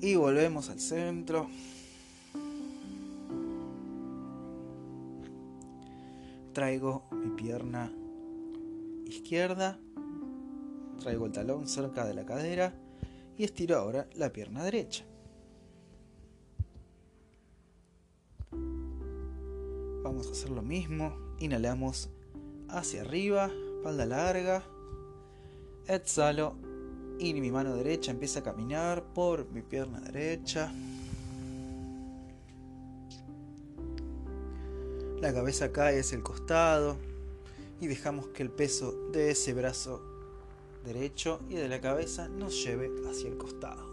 y 0.00 0.16
volvemos 0.16 0.68
al 0.68 0.80
centro. 0.80 1.46
Traigo 6.54 7.04
mi 7.12 7.30
pierna 7.40 7.92
izquierda, 9.06 9.78
traigo 10.98 11.26
el 11.26 11.30
talón 11.30 11.68
cerca 11.68 12.04
de 12.04 12.14
la 12.14 12.26
cadera 12.26 12.74
y 13.38 13.44
estiro 13.44 13.78
ahora 13.78 14.08
la 14.16 14.32
pierna 14.32 14.64
derecha. 14.64 15.04
Vamos 20.10 20.26
a 20.26 20.32
hacer 20.32 20.50
lo 20.50 20.60
mismo, 20.60 21.16
inhalamos 21.38 22.10
hacia 22.68 23.02
arriba, 23.02 23.48
espalda 23.76 24.06
larga, 24.06 24.64
exhalo 25.86 26.56
y 27.20 27.32
mi 27.34 27.52
mano 27.52 27.76
derecha 27.76 28.10
empieza 28.10 28.40
a 28.40 28.42
caminar 28.42 29.04
por 29.14 29.48
mi 29.52 29.62
pierna 29.62 30.00
derecha. 30.00 30.72
La 35.20 35.32
cabeza 35.32 35.70
cae 35.70 36.00
hacia 36.00 36.16
el 36.16 36.24
costado 36.24 36.96
y 37.80 37.86
dejamos 37.86 38.26
que 38.30 38.42
el 38.42 38.50
peso 38.50 38.90
de 39.12 39.30
ese 39.30 39.54
brazo 39.54 40.02
derecho 40.84 41.38
y 41.48 41.54
de 41.54 41.68
la 41.68 41.80
cabeza 41.80 42.28
nos 42.28 42.64
lleve 42.64 42.90
hacia 43.08 43.28
el 43.28 43.36
costado. 43.36 43.89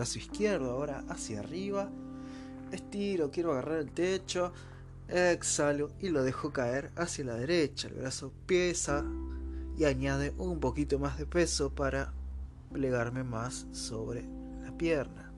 Brazo 0.00 0.18
izquierdo 0.18 0.70
ahora 0.70 1.04
hacia 1.10 1.40
arriba. 1.40 1.90
Estiro, 2.72 3.30
quiero 3.30 3.52
agarrar 3.52 3.80
el 3.80 3.90
techo. 3.90 4.50
Exhalo 5.06 5.90
y 6.00 6.08
lo 6.08 6.22
dejo 6.22 6.54
caer 6.54 6.90
hacia 6.96 7.26
la 7.26 7.34
derecha. 7.34 7.88
El 7.88 7.96
brazo 7.96 8.32
pesa 8.46 9.04
y 9.76 9.84
añade 9.84 10.32
un 10.38 10.58
poquito 10.58 10.98
más 10.98 11.18
de 11.18 11.26
peso 11.26 11.74
para 11.74 12.14
plegarme 12.72 13.24
más 13.24 13.66
sobre 13.72 14.24
la 14.62 14.72
pierna. 14.72 15.30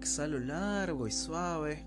Exhalo 0.00 0.38
largo 0.38 1.06
y 1.06 1.12
suave. 1.12 1.84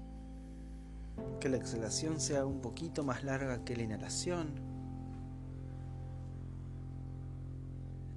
Que 1.39 1.49
la 1.49 1.58
exhalación 1.58 2.19
sea 2.19 2.45
un 2.45 2.62
poquito 2.62 3.04
más 3.04 3.23
larga 3.23 3.65
que 3.65 3.76
la 3.76 3.84
inhalación. 3.84 4.54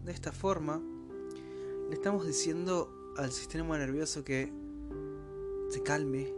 De 0.05 0.13
esta 0.13 0.33
forma, 0.33 0.81
le 1.89 1.95
estamos 1.95 2.27
diciendo 2.27 2.93
al 3.17 3.33
sistema 3.33 3.79
nervioso 3.79 4.23
que 4.23 4.53
se 5.71 5.83
calme, 5.83 6.33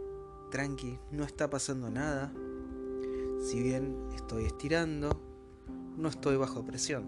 tranqui, 0.51 0.97
no 1.11 1.23
está 1.23 1.49
pasando 1.49 1.89
nada. 1.89 2.31
Si 3.41 3.61
bien 3.61 3.95
estoy 4.15 4.45
estirando, 4.45 5.09
no 5.97 6.07
estoy 6.07 6.37
bajo 6.37 6.65
presión. 6.65 7.03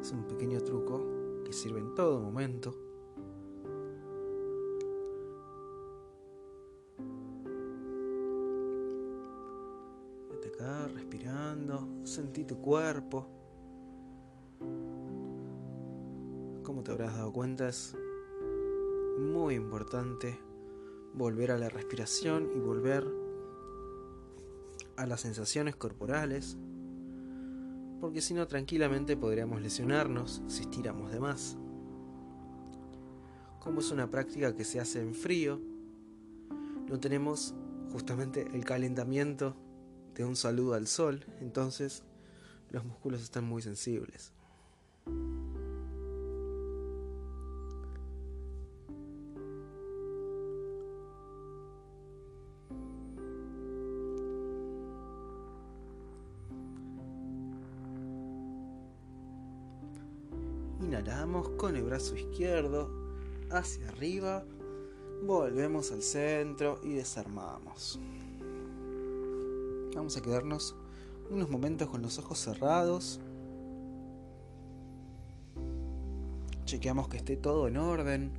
Es 0.00 0.10
un 0.10 0.24
pequeño 0.24 0.60
truco 0.60 1.42
que 1.44 1.52
sirve 1.52 1.78
en 1.80 1.94
todo 1.94 2.20
momento. 2.20 2.85
Sentí 12.16 12.44
tu 12.44 12.56
cuerpo. 12.62 13.26
Como 16.62 16.82
te 16.82 16.90
habrás 16.90 17.14
dado 17.14 17.30
cuenta, 17.30 17.68
es 17.68 17.94
muy 19.18 19.54
importante 19.54 20.38
volver 21.12 21.50
a 21.50 21.58
la 21.58 21.68
respiración 21.68 22.50
y 22.56 22.58
volver 22.58 23.06
a 24.96 25.06
las 25.06 25.20
sensaciones 25.20 25.76
corporales, 25.76 26.56
porque 28.00 28.22
si 28.22 28.32
no 28.32 28.46
tranquilamente 28.46 29.18
podríamos 29.18 29.60
lesionarnos 29.60 30.42
si 30.46 30.62
estiramos 30.62 31.12
de 31.12 31.20
más. 31.20 31.58
Como 33.60 33.80
es 33.80 33.90
una 33.90 34.10
práctica 34.10 34.54
que 34.54 34.64
se 34.64 34.80
hace 34.80 35.02
en 35.02 35.12
frío, 35.12 35.60
no 36.88 36.98
tenemos 36.98 37.54
justamente 37.92 38.48
el 38.54 38.64
calentamiento 38.64 39.54
de 40.16 40.24
un 40.24 40.34
saludo 40.34 40.74
al 40.74 40.86
sol, 40.86 41.24
entonces 41.40 42.02
los 42.70 42.84
músculos 42.84 43.22
están 43.22 43.44
muy 43.44 43.60
sensibles. 43.62 44.32
Inhalamos 60.80 61.50
con 61.50 61.76
el 61.76 61.82
brazo 61.82 62.16
izquierdo 62.16 62.88
hacia 63.50 63.88
arriba, 63.88 64.44
volvemos 65.24 65.92
al 65.92 66.02
centro 66.02 66.80
y 66.82 66.94
desarmamos. 66.94 68.00
Vamos 69.96 70.14
a 70.18 70.20
quedarnos 70.20 70.76
unos 71.30 71.48
momentos 71.48 71.88
con 71.88 72.02
los 72.02 72.18
ojos 72.18 72.38
cerrados. 72.38 73.18
Chequeamos 76.66 77.08
que 77.08 77.16
esté 77.16 77.38
todo 77.38 77.66
en 77.66 77.78
orden. 77.78 78.30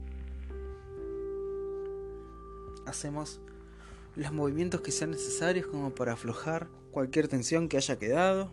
Hacemos 2.85 3.41
los 4.15 4.31
movimientos 4.31 4.81
que 4.81 4.91
sean 4.91 5.09
necesarios 5.09 5.65
como 5.65 5.95
para 5.95 6.13
aflojar 6.13 6.67
cualquier 6.91 7.27
tensión 7.27 7.69
que 7.69 7.77
haya 7.77 7.97
quedado. 7.97 8.51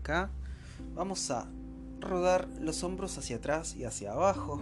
Acá, 0.00 0.30
vamos 0.94 1.30
a 1.30 1.46
rodar 2.00 2.48
los 2.60 2.82
hombros 2.82 3.16
hacia 3.18 3.36
atrás 3.36 3.76
y 3.76 3.84
hacia 3.84 4.12
abajo. 4.12 4.60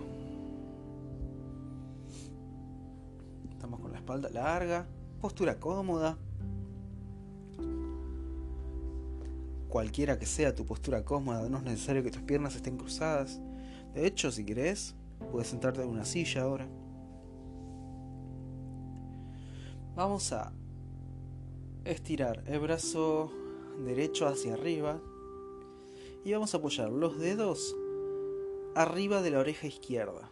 Estamos 3.50 3.80
con 3.80 3.92
la 3.92 3.98
espalda 3.98 4.28
larga, 4.30 4.86
postura 5.20 5.58
cómoda. 5.58 6.18
Cualquiera 9.68 10.18
que 10.18 10.26
sea 10.26 10.54
tu 10.54 10.64
postura 10.64 11.04
cómoda, 11.04 11.48
no 11.48 11.58
es 11.58 11.64
necesario 11.64 12.02
que 12.02 12.10
tus 12.10 12.22
piernas 12.22 12.56
estén 12.56 12.76
cruzadas. 12.76 13.40
De 13.94 14.06
hecho, 14.06 14.30
si 14.32 14.44
querés, 14.44 14.94
puedes 15.30 15.48
sentarte 15.48 15.82
en 15.82 15.88
una 15.88 16.04
silla 16.04 16.42
ahora. 16.42 16.66
Vamos 19.94 20.32
a 20.32 20.52
estirar 21.84 22.42
el 22.46 22.60
brazo 22.60 23.30
derecho 23.84 24.26
hacia 24.26 24.54
arriba 24.54 25.00
y 26.28 26.32
vamos 26.32 26.52
a 26.52 26.58
apoyar 26.58 26.92
los 26.92 27.18
dedos 27.18 27.74
arriba 28.74 29.22
de 29.22 29.30
la 29.30 29.38
oreja 29.38 29.66
izquierda. 29.66 30.30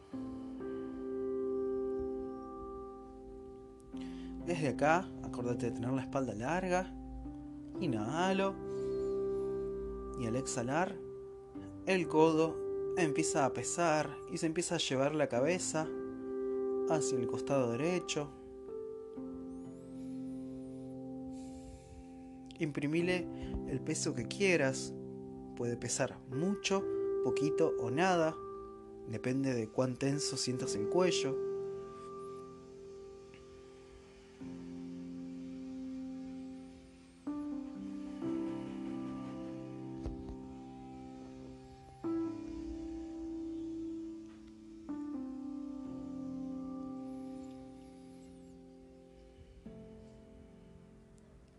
Desde 4.45 4.69
acá, 4.69 5.09
acordate 5.23 5.67
de 5.67 5.73
tener 5.73 5.91
la 5.93 6.03
espalda 6.03 6.35
larga. 6.35 6.93
Inhalo. 7.81 8.55
Y 10.21 10.27
al 10.27 10.37
exhalar, 10.37 10.95
el 11.87 12.07
codo 12.09 12.95
empieza 12.99 13.47
a 13.47 13.55
pesar 13.55 14.11
y 14.31 14.37
se 14.37 14.45
empieza 14.45 14.75
a 14.75 14.79
llevar 14.79 15.15
la 15.15 15.31
cabeza 15.31 15.89
hacia 16.91 17.19
el 17.19 17.27
costado 17.27 17.73
derecho. 17.73 18.29
Imprimile 22.59 23.27
el 23.71 23.81
peso 23.81 24.15
que 24.15 24.29
quieras. 24.29 24.93
Puede 25.57 25.79
pesar 25.79 26.19
mucho, 26.29 26.85
poquito 27.25 27.73
o 27.81 27.91
nada. 27.91 28.37
Depende 29.09 29.55
de 29.55 29.69
cuán 29.69 29.97
tenso 29.97 30.37
sientas 30.37 30.75
el 30.75 30.89
cuello. 30.89 31.35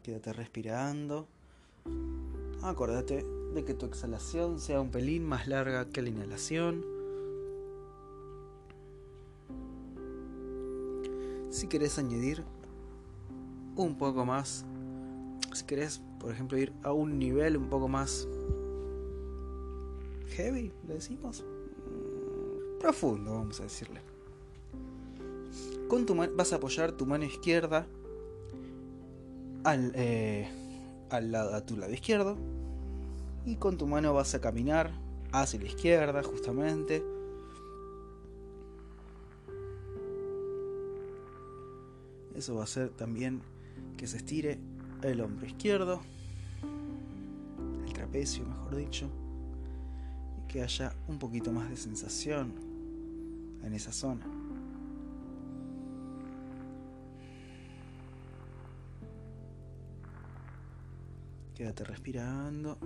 Quédate 0.04 0.34
respirando. 0.34 1.28
Acordate 2.62 3.37
que 3.64 3.74
tu 3.74 3.86
exhalación 3.86 4.60
sea 4.60 4.82
un 4.82 4.90
pelín 4.90 5.24
más 5.24 5.48
larga 5.48 5.90
que 5.90 6.02
la 6.02 6.10
inhalación. 6.10 6.86
Si 11.50 11.68
querés 11.68 11.98
añadir 11.98 12.44
un 13.76 13.98
poco 13.98 14.26
más, 14.26 14.66
si 15.54 15.66
querés, 15.66 16.02
por 16.20 16.32
ejemplo, 16.32 16.58
ir 16.58 16.74
a 16.84 16.92
un 16.92 17.18
nivel 17.18 17.58
un 17.58 17.70
poco 17.70 17.88
más 17.88 18.28
heavy, 20.30 20.72
le 20.88 20.96
decimos, 20.96 21.44
profundo, 22.80 23.34
vamos 23.34 23.60
a 23.60 23.64
decirle. 23.64 24.02
Con 25.88 26.06
tu 26.06 26.16
vas 26.16 26.54
a 26.54 26.58
apoyar 26.58 26.92
tu 26.92 27.06
mano 27.06 27.24
izquierda 27.24 27.88
al, 29.64 29.92
eh, 29.96 30.48
al 31.10 31.32
lado, 31.32 31.56
a 31.56 31.66
tu 31.66 31.78
lado 31.78 31.94
izquierdo 31.94 32.38
y 33.48 33.56
con 33.56 33.78
tu 33.78 33.88
mano 33.88 34.14
vas 34.14 34.36
a 34.36 34.42
caminar 34.42 34.92
hacia 35.32 35.58
la 35.62 35.68
izquierda 35.68 36.22
justamente. 36.22 37.02
Eso 42.36 42.56
va 42.56 42.62
a 42.62 42.64
hacer 42.66 42.90
también 42.90 43.42
que 43.96 44.06
se 44.06 44.18
estire 44.18 44.60
el 45.02 45.22
hombro 45.22 45.48
izquierdo, 45.48 46.02
el 47.86 47.94
trapecio 47.94 48.46
mejor 48.46 48.76
dicho, 48.76 49.10
y 50.38 50.48
que 50.52 50.62
haya 50.62 50.94
un 51.08 51.18
poquito 51.18 51.54
más 51.54 51.70
de 51.70 51.78
sensación 51.78 52.54
en 53.64 53.74
esa 53.74 53.94
zona. 53.94 54.37
Quédate 61.58 61.84
respirando. 61.86 62.78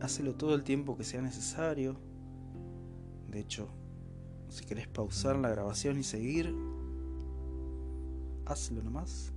Hacelo 0.00 0.34
todo 0.34 0.56
el 0.56 0.64
tiempo 0.64 0.96
que 0.96 1.04
sea 1.04 1.22
necesario. 1.22 1.94
De 3.30 3.38
hecho, 3.38 3.68
si 4.48 4.64
querés 4.64 4.88
pausar 4.88 5.36
la 5.36 5.50
grabación 5.50 6.00
y 6.00 6.02
seguir, 6.02 6.52
hazlo 8.44 8.82
nomás. 8.82 9.32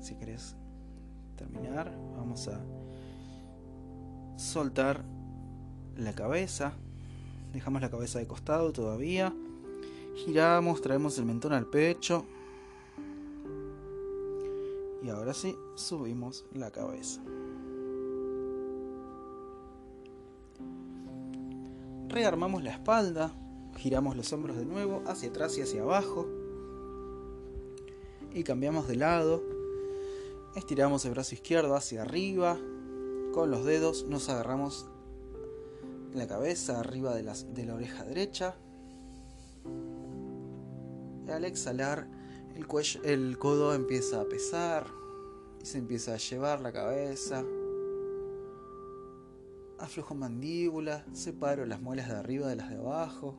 Si 0.00 0.14
querés 0.14 0.56
terminar, 1.36 1.94
vamos 2.16 2.48
a 2.48 2.58
soltar 4.38 5.04
la 5.98 6.14
cabeza 6.14 6.72
Dejamos 7.54 7.80
la 7.80 7.88
cabeza 7.88 8.18
de 8.18 8.26
costado 8.26 8.72
todavía. 8.72 9.32
Giramos, 10.16 10.82
traemos 10.82 11.16
el 11.18 11.24
mentón 11.24 11.52
al 11.52 11.66
pecho. 11.66 12.26
Y 15.04 15.08
ahora 15.08 15.32
sí, 15.32 15.56
subimos 15.76 16.44
la 16.52 16.72
cabeza. 16.72 17.22
Rearmamos 22.08 22.64
la 22.64 22.72
espalda, 22.72 23.32
giramos 23.76 24.16
los 24.16 24.32
hombros 24.32 24.56
de 24.56 24.64
nuevo 24.64 25.02
hacia 25.06 25.28
atrás 25.28 25.56
y 25.56 25.62
hacia 25.62 25.82
abajo. 25.82 26.26
Y 28.32 28.42
cambiamos 28.42 28.88
de 28.88 28.96
lado. 28.96 29.44
Estiramos 30.56 31.04
el 31.04 31.12
brazo 31.12 31.36
izquierdo 31.36 31.76
hacia 31.76 32.02
arriba. 32.02 32.58
Con 33.32 33.52
los 33.52 33.64
dedos 33.64 34.06
nos 34.08 34.28
agarramos 34.28 34.86
la 36.14 36.26
cabeza 36.26 36.80
arriba 36.80 37.14
de, 37.14 37.22
la 37.22 37.74
oreja 37.74 38.04
derecha. 38.04 38.54
Y 41.26 41.30
al 41.30 41.44
exhalar, 41.44 42.06
el, 42.54 42.66
cuello, 42.66 43.02
el 43.02 43.38
codo 43.38 43.74
empieza 43.74 44.20
a 44.20 44.24
pesar 44.24 44.86
y 45.60 45.66
se 45.66 45.78
empieza 45.78 46.14
a 46.14 46.18
llevar 46.18 46.60
la 46.60 46.72
cabeza. 46.72 47.44
Aflojo 49.78 50.14
mandíbula, 50.14 51.04
separo 51.12 51.66
las 51.66 51.80
muelas 51.80 52.08
de 52.08 52.14
arriba 52.14 52.48
de 52.48 52.56
las 52.56 52.70
de 52.70 52.76
abajo. 52.76 53.38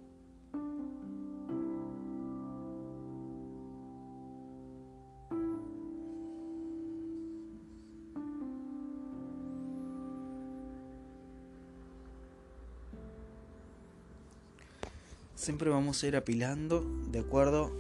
Siempre 15.46 15.70
vamos 15.70 16.02
a 16.02 16.08
ir 16.08 16.16
apilando 16.16 16.84
de 17.12 17.20
acuerdo 17.20 17.72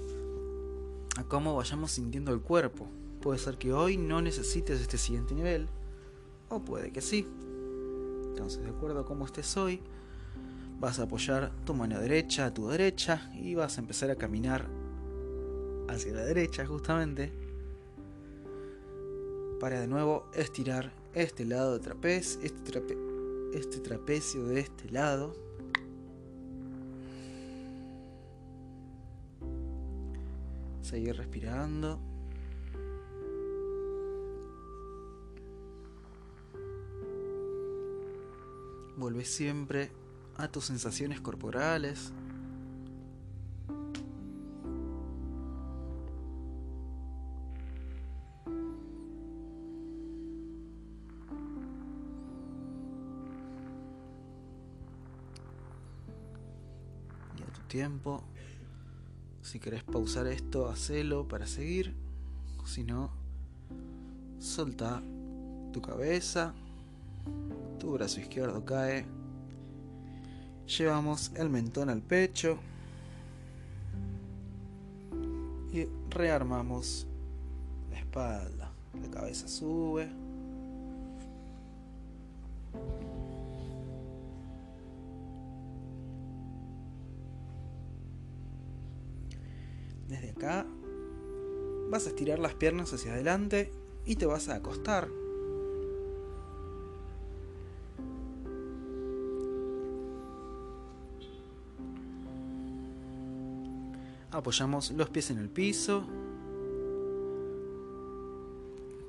a 1.17 1.23
cómo 1.23 1.55
vayamos 1.55 1.93
sintiendo 1.93 2.31
el 2.31 2.39
cuerpo. 2.39 2.87
Puede 3.21 3.39
ser 3.39 3.57
que 3.57 3.73
hoy 3.73 3.97
no 3.97 4.21
necesites 4.21 4.79
este 4.79 4.99
siguiente 4.99 5.33
nivel, 5.33 5.67
o 6.49 6.63
puede 6.63 6.91
que 6.91 7.01
sí. 7.01 7.27
Entonces, 8.29 8.61
de 8.61 8.69
acuerdo 8.69 8.99
a 8.99 9.05
cómo 9.05 9.25
estés 9.25 9.57
hoy, 9.57 9.81
vas 10.79 10.99
a 10.99 11.03
apoyar 11.03 11.51
tu 11.65 11.73
mano 11.73 11.99
derecha 11.99 12.45
a 12.45 12.53
tu 12.53 12.69
derecha 12.69 13.31
y 13.33 13.55
vas 13.55 13.79
a 13.79 13.81
empezar 13.81 14.11
a 14.11 14.15
caminar 14.15 14.67
hacia 15.87 16.13
la 16.13 16.23
derecha 16.23 16.67
justamente 16.67 17.33
para 19.59 19.79
de 19.79 19.87
nuevo 19.87 20.29
estirar 20.35 20.93
este 21.15 21.45
lado 21.45 21.73
de 21.73 21.79
trapecio, 21.79 22.41
este, 22.43 22.97
este 23.55 23.79
trapecio 23.79 24.45
de 24.45 24.59
este 24.59 24.91
lado 24.91 25.44
Seguir 30.95 31.17
respirando. 31.17 31.99
Vuelve 38.95 39.25
siempre 39.25 39.91
a 40.37 40.47
tus 40.47 40.63
sensaciones 40.63 41.19
corporales. 41.19 42.13
A 57.43 57.51
tu 57.53 57.61
tiempo 57.67 58.23
si 59.55 59.59
querés 59.61 59.85
pausar 59.85 60.27
esto, 60.27 60.67
hacelo 60.67 61.29
para 61.29 61.47
seguir. 61.47 61.93
Si 62.65 62.83
no, 62.83 63.09
solta 64.37 65.01
tu 65.71 65.81
cabeza, 65.81 66.53
tu 67.79 67.93
brazo 67.93 68.19
izquierdo 68.19 68.65
cae. 68.65 69.05
Llevamos 70.77 71.31
el 71.37 71.49
mentón 71.49 71.89
al 71.89 72.01
pecho 72.01 72.57
y 75.71 75.87
rearmamos 76.09 77.07
la 77.91 77.99
espalda. 77.99 78.73
La 79.01 79.09
cabeza 79.09 79.47
sube. 79.47 80.24
Estirar 92.05 92.39
las 92.39 92.53
piernas 92.53 92.93
hacia 92.93 93.13
adelante 93.13 93.71
y 94.05 94.15
te 94.15 94.25
vas 94.25 94.49
a 94.49 94.55
acostar. 94.55 95.07
Apoyamos 104.31 104.91
los 104.91 105.09
pies 105.09 105.31
en 105.31 105.37
el 105.37 105.49
piso. 105.49 106.05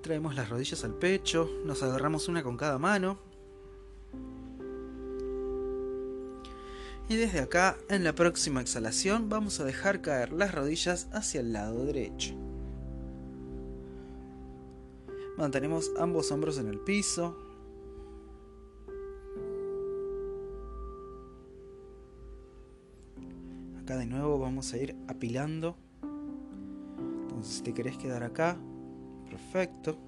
Traemos 0.01 0.37
las 0.37 0.49
rodillas 0.49 0.85
al 0.85 0.95
pecho. 0.95 1.51
Nos 1.65 1.83
agarramos 1.83 2.29
una 2.29 2.45
con 2.45 2.57
cada 2.57 2.79
mano. 2.79 3.19
Y 7.09 7.17
desde 7.17 7.41
acá, 7.41 7.77
en 7.89 8.05
la 8.05 8.15
próxima 8.15 8.61
exhalación, 8.61 9.29
vamos 9.29 9.59
a 9.59 9.65
dejar 9.65 10.01
caer 10.01 10.33
las 10.33 10.55
rodillas 10.55 11.09
hacia 11.13 11.41
el 11.41 11.53
lado 11.53 11.85
derecho. 11.85 12.46
Mantenemos 15.37 15.93
ambos 15.99 16.33
hombros 16.33 16.59
en 16.59 16.69
el 16.69 16.79
piso. 16.79 17.37
Acá 23.83 23.99
de 23.99 24.07
nuevo 24.07 24.39
vamos 24.39 24.73
a 24.73 24.79
ir 24.79 24.97
apilando. 25.09 25.77
Entonces 27.23 27.57
si 27.57 27.63
te 27.63 27.75
querés 27.75 27.99
quedar 27.99 28.23
acá, 28.23 28.57
perfecto. 29.29 29.99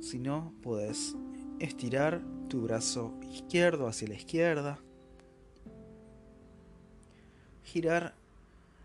Si 0.00 0.18
no, 0.18 0.52
puedes 0.62 1.16
estirar 1.60 2.20
tu 2.48 2.62
brazo 2.62 3.14
izquierdo 3.32 3.86
hacia 3.86 4.08
la 4.08 4.14
izquierda. 4.14 4.78
Girar 7.64 8.14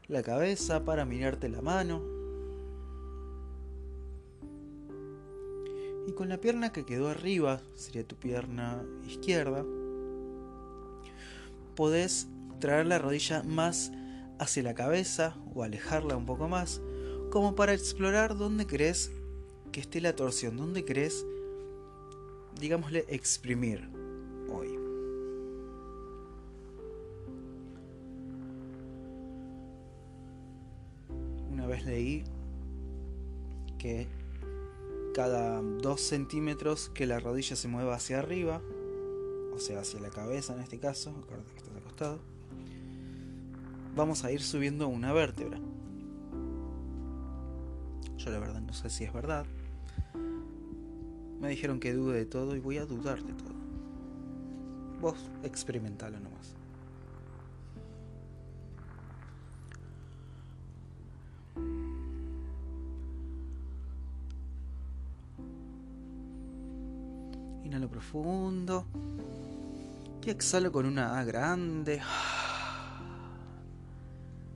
la 0.08 0.24
cabeza 0.24 0.86
para 0.86 1.04
mirarte 1.04 1.50
la 1.50 1.62
mano. 1.62 2.15
Con 6.16 6.30
la 6.30 6.40
pierna 6.40 6.72
que 6.72 6.86
quedó 6.86 7.10
arriba, 7.10 7.62
sería 7.76 8.08
tu 8.08 8.16
pierna 8.16 8.84
izquierda, 9.08 9.64
podés 11.76 12.28
traer 12.60 12.86
la 12.86 13.00
rodilla 13.00 13.44
más 13.44 13.92
hacia 14.40 14.64
la 14.64 14.74
cabeza 14.74 15.36
o 15.54 15.64
alejarla 15.64 16.16
un 16.18 16.26
poco 16.26 16.48
más, 16.48 16.82
como 17.32 17.56
para 17.56 17.74
explorar 17.74 18.38
dónde 18.38 18.66
crees 18.66 19.12
que 19.72 19.82
esté 19.82 20.02
la 20.02 20.16
torsión, 20.16 20.58
dónde 20.58 20.86
crees, 20.86 21.26
digámosle, 22.60 23.06
exprimir 23.10 23.95
centímetros 36.06 36.90
que 36.94 37.06
la 37.06 37.20
rodilla 37.20 37.56
se 37.56 37.68
mueva 37.68 37.96
hacia 37.96 38.20
arriba, 38.20 38.62
o 39.54 39.60
sea, 39.60 39.80
hacia 39.80 40.00
la 40.00 40.10
cabeza 40.10 40.54
en 40.54 40.62
este 40.62 40.80
caso, 40.80 41.12
acuérdate 41.24 41.52
que 41.52 41.58
estás 41.58 41.78
acostado, 41.78 42.20
vamos 43.96 44.24
a 44.24 44.32
ir 44.32 44.42
subiendo 44.42 44.88
una 44.88 45.14
vértebra. 45.14 45.60
Yo 48.18 48.32
la 48.32 48.40
verdad 48.40 48.62
no 48.62 48.74
sé 48.74 48.90
si 48.90 49.04
es 49.04 49.14
verdad. 49.14 49.46
Me 51.40 51.50
dijeron 51.50 51.80
que 51.80 51.94
dude 51.94 52.18
de 52.18 52.26
todo 52.26 52.56
y 52.56 52.60
voy 52.60 52.78
a 52.78 52.86
dudar 52.86 53.22
de 53.24 53.34
todo. 53.34 53.56
Vos 55.02 55.30
experimentalo 55.44 56.20
nomás. 56.20 56.56
Inhalo 67.66 67.90
profundo. 67.90 68.86
Y 70.24 70.30
exhalo 70.30 70.72
con 70.72 70.86
una 70.86 71.20
A 71.20 71.24
grande. 71.24 72.00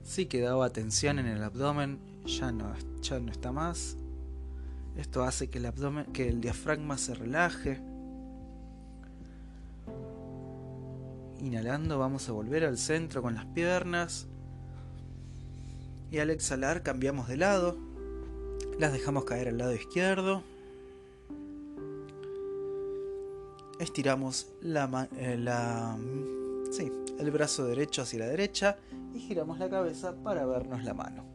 Si 0.04 0.26
quedaba 0.26 0.70
tensión 0.70 1.18
en 1.18 1.26
el 1.26 1.42
abdomen, 1.42 1.98
ya 2.24 2.52
no, 2.52 2.72
ya 3.02 3.18
no 3.18 3.30
está 3.30 3.52
más. 3.52 3.96
Esto 4.96 5.24
hace 5.24 5.50
que 5.50 5.58
el 5.58 5.66
abdomen, 5.66 6.06
que 6.06 6.28
el 6.28 6.40
diafragma 6.40 6.98
se 6.98 7.14
relaje. 7.14 7.80
Inhalando 11.40 11.98
vamos 11.98 12.28
a 12.28 12.32
volver 12.32 12.64
al 12.64 12.78
centro 12.78 13.22
con 13.22 13.34
las 13.34 13.46
piernas. 13.46 14.28
Y 16.12 16.18
al 16.18 16.30
exhalar 16.30 16.82
cambiamos 16.82 17.28
de 17.28 17.36
lado. 17.36 17.76
Las 18.78 18.92
dejamos 18.92 19.24
caer 19.24 19.48
al 19.48 19.58
lado 19.58 19.74
izquierdo. 19.74 20.44
Estiramos 23.80 24.52
eh, 24.62 25.36
la, 25.38 25.96
sí, 26.70 26.92
el 27.18 27.30
brazo 27.30 27.64
derecho 27.64 28.02
hacia 28.02 28.20
la 28.20 28.26
derecha 28.26 28.78
y 29.14 29.18
giramos 29.18 29.58
la 29.58 29.68
cabeza 29.68 30.14
para 30.22 30.46
vernos 30.46 30.84
la 30.84 30.94
mano. 30.94 31.29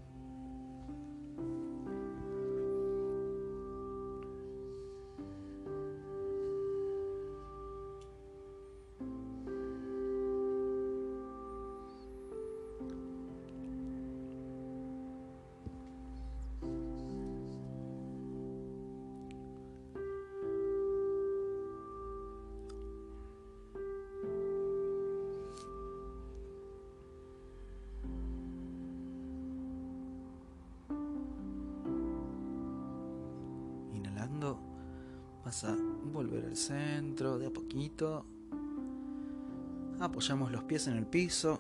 Apoyamos 39.99 40.51
los 40.51 40.63
pies 40.63 40.87
en 40.87 40.97
el 40.97 41.05
piso 41.05 41.59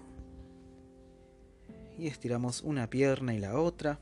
y 1.97 2.07
estiramos 2.07 2.61
una 2.61 2.89
pierna 2.89 3.33
y 3.33 3.39
la 3.39 3.59
otra. 3.59 3.99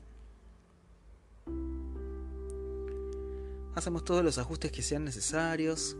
Hacemos 3.74 4.04
todos 4.04 4.24
los 4.24 4.38
ajustes 4.38 4.70
que 4.72 4.82
sean 4.82 5.04
necesarios. 5.04 5.96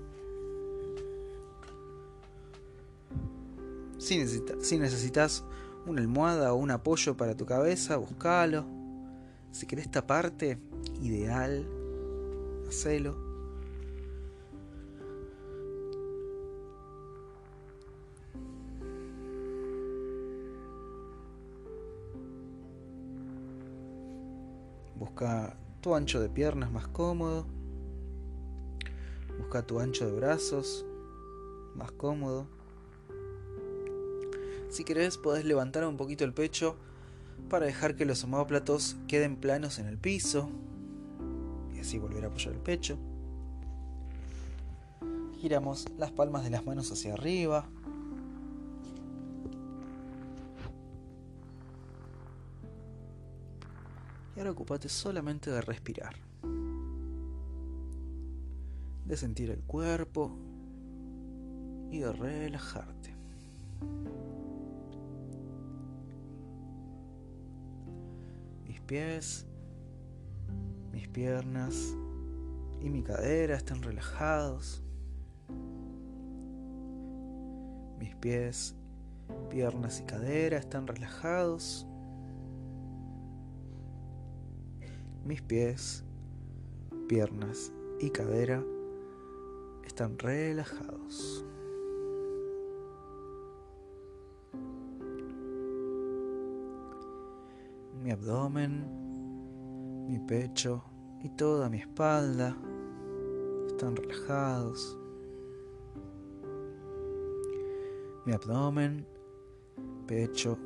Si, 3.98 4.26
si 4.60 4.78
necesitas 4.78 5.44
una 5.86 6.00
almohada 6.00 6.52
o 6.52 6.56
un 6.56 6.70
apoyo 6.70 7.16
para 7.16 7.36
tu 7.36 7.46
cabeza, 7.46 7.96
buscalo. 7.96 8.64
Si 9.50 9.66
querés 9.66 9.90
taparte, 9.90 10.58
ideal, 11.02 11.66
hacelo. 12.68 13.23
Tu 25.84 25.94
ancho 25.94 26.18
de 26.18 26.30
piernas 26.30 26.72
más 26.72 26.88
cómodo. 26.88 27.44
Busca 29.38 29.66
tu 29.66 29.80
ancho 29.80 30.06
de 30.06 30.12
brazos 30.12 30.86
más 31.74 31.92
cómodo. 31.92 32.46
Si 34.70 34.82
querés, 34.82 35.18
podés 35.18 35.44
levantar 35.44 35.86
un 35.86 35.98
poquito 35.98 36.24
el 36.24 36.32
pecho 36.32 36.76
para 37.50 37.66
dejar 37.66 37.96
que 37.96 38.06
los 38.06 38.24
homóplatos 38.24 38.96
queden 39.08 39.36
planos 39.36 39.78
en 39.78 39.86
el 39.86 39.98
piso 39.98 40.48
y 41.74 41.80
así 41.80 41.98
volver 41.98 42.24
a 42.24 42.28
apoyar 42.28 42.54
el 42.54 42.60
pecho. 42.60 42.96
Giramos 45.42 45.84
las 45.98 46.12
palmas 46.12 46.44
de 46.44 46.50
las 46.50 46.64
manos 46.64 46.90
hacia 46.92 47.12
arriba. 47.12 47.68
Ahora 54.44 54.52
ocupate 54.52 54.90
solamente 54.90 55.50
de 55.50 55.62
respirar. 55.62 56.14
De 59.06 59.16
sentir 59.16 59.50
el 59.50 59.62
cuerpo 59.62 60.36
y 61.90 62.00
de 62.00 62.12
relajarte. 62.12 63.14
Mis 68.66 68.80
pies, 68.82 69.46
mis 70.92 71.08
piernas 71.08 71.94
y 72.82 72.90
mi 72.90 73.02
cadera 73.02 73.56
están 73.56 73.82
relajados. 73.82 74.82
Mis 77.98 78.14
pies, 78.16 78.74
piernas 79.48 80.00
y 80.00 80.02
cadera 80.04 80.58
están 80.58 80.86
relajados. 80.86 81.86
Mis 85.24 85.40
pies, 85.40 86.04
piernas 87.08 87.72
y 87.98 88.10
cadera 88.10 88.62
están 89.86 90.18
relajados. 90.18 91.46
Mi 98.02 98.10
abdomen, 98.10 98.84
mi 100.06 100.18
pecho 100.18 100.84
y 101.22 101.30
toda 101.30 101.70
mi 101.70 101.78
espalda 101.78 102.54
están 103.66 103.96
relajados. 103.96 104.98
Mi 108.26 108.34
abdomen, 108.34 109.06
pecho 110.06 110.58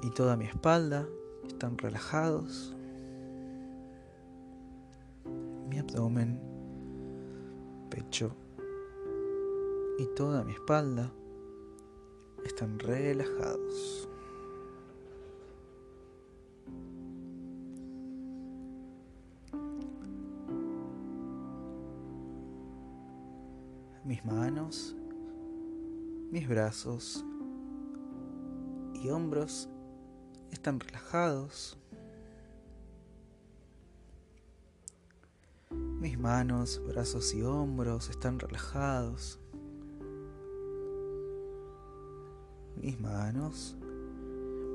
y 0.00 0.10
toda 0.10 0.36
mi 0.36 0.44
espalda 0.44 1.08
están 1.48 1.76
relajados. 1.76 2.76
Abdomen, 5.80 6.40
pecho 7.90 8.34
y 9.98 10.06
toda 10.14 10.44
mi 10.44 10.52
espalda 10.52 11.12
están 12.44 12.78
relajados. 12.78 14.08
Mis 24.04 24.24
manos, 24.24 24.96
mis 26.30 26.48
brazos 26.48 27.24
y 28.94 29.08
hombros 29.08 29.68
están 30.50 30.80
relajados. 30.80 31.79
Mis 36.00 36.18
manos, 36.18 36.80
brazos 36.88 37.34
y 37.34 37.42
hombros 37.42 38.08
están 38.08 38.38
relajados. 38.38 39.38
Mis 42.80 42.98
manos, 42.98 43.76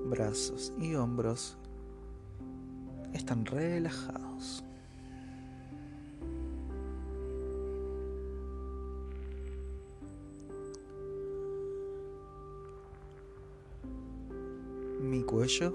brazos 0.07 0.71
y 0.79 0.93
hombros 0.93 1.57
están 3.11 3.43
relajados. 3.43 4.63
Mi 15.01 15.23
cuello, 15.23 15.73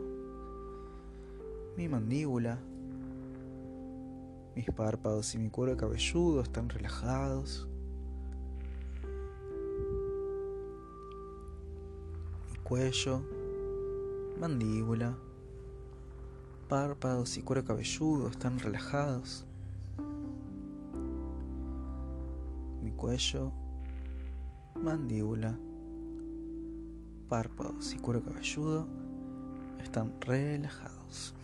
mi 1.77 1.89
mandíbula, 1.89 2.61
mis 4.55 4.67
párpados 4.71 5.35
y 5.35 5.39
mi 5.39 5.51
cuero 5.51 5.77
cabelludo 5.77 6.43
están 6.43 6.69
relajados. 6.69 7.69
Mi 12.51 12.59
cuello, 12.63 13.23
mandíbula, 14.39 15.17
párpados 16.69 17.37
y 17.37 17.43
cuero 17.43 17.65
cabelludo 17.65 18.29
están 18.29 18.59
relajados. 18.59 19.45
Mi 22.83 22.93
cuello, 22.93 23.53
mandíbula, 24.83 25.59
párpados 27.29 27.95
y 27.95 27.99
cuero 27.99 28.23
cabelludo 28.23 28.87
están 29.83 30.13
relajados. 30.21 31.35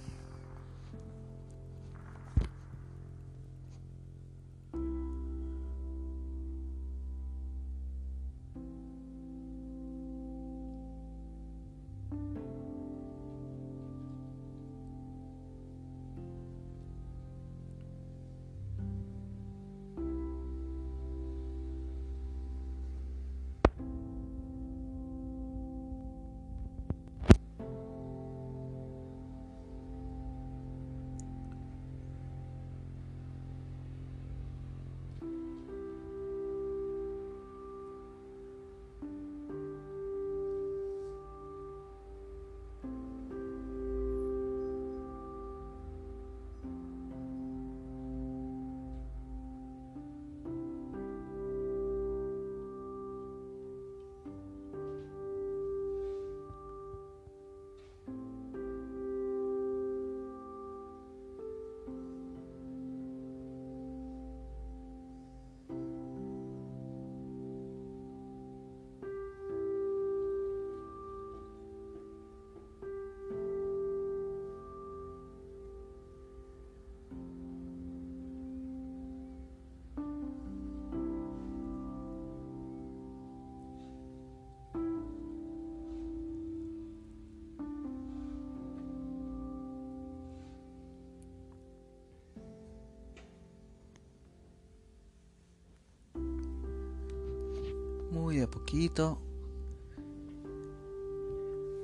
Poquito, 98.51 99.19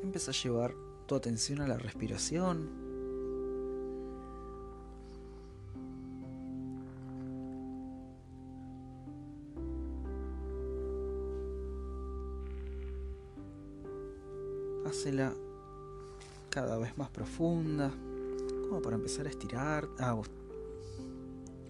empieza 0.03 0.31
a 0.31 0.35
llevar 0.35 0.75
tu 1.07 1.15
atención 1.15 1.61
a 1.61 1.69
la 1.69 1.79
respiración. 1.79 2.83
Hacela 14.87 15.33
cada 16.51 16.77
vez 16.79 16.97
más 16.99 17.09
profunda, 17.09 17.91
como 18.69 18.83
para 18.83 18.97
empezar 18.97 19.27
a 19.27 19.31
estirar, 19.31 19.89
a 19.99 20.19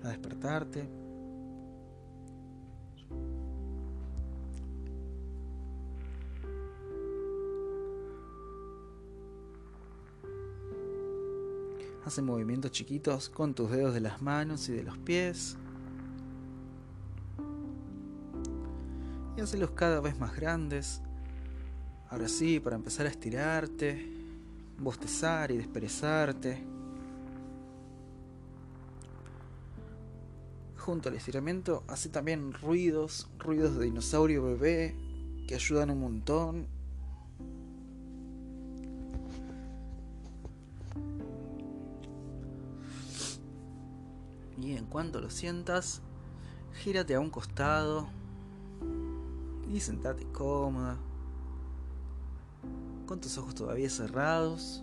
despertarte. 0.08 1.01
Hace 12.04 12.20
movimientos 12.20 12.72
chiquitos 12.72 13.28
con 13.28 13.54
tus 13.54 13.70
dedos 13.70 13.94
de 13.94 14.00
las 14.00 14.20
manos 14.20 14.68
y 14.68 14.72
de 14.72 14.82
los 14.82 14.98
pies. 14.98 15.56
Y 19.36 19.40
hacelos 19.40 19.70
cada 19.70 20.00
vez 20.00 20.18
más 20.18 20.34
grandes. 20.34 21.00
Ahora 22.10 22.28
sí, 22.28 22.58
para 22.58 22.74
empezar 22.74 23.06
a 23.06 23.08
estirarte, 23.08 24.12
bostezar 24.78 25.52
y 25.52 25.58
desperezarte. 25.58 26.64
Junto 30.76 31.08
al 31.08 31.14
estiramiento 31.14 31.84
hace 31.86 32.08
también 32.08 32.52
ruidos, 32.52 33.30
ruidos 33.38 33.78
de 33.78 33.84
dinosaurio 33.84 34.42
bebé, 34.42 34.96
que 35.46 35.54
ayudan 35.54 35.90
un 35.90 36.00
montón 36.00 36.66
En 44.76 44.86
cuanto 44.86 45.20
lo 45.20 45.28
sientas, 45.28 46.00
gírate 46.72 47.14
a 47.14 47.20
un 47.20 47.28
costado 47.28 48.08
y 49.70 49.80
sentate 49.80 50.24
cómoda, 50.32 50.96
con 53.06 53.20
tus 53.20 53.36
ojos 53.36 53.54
todavía 53.54 53.90
cerrados. 53.90 54.82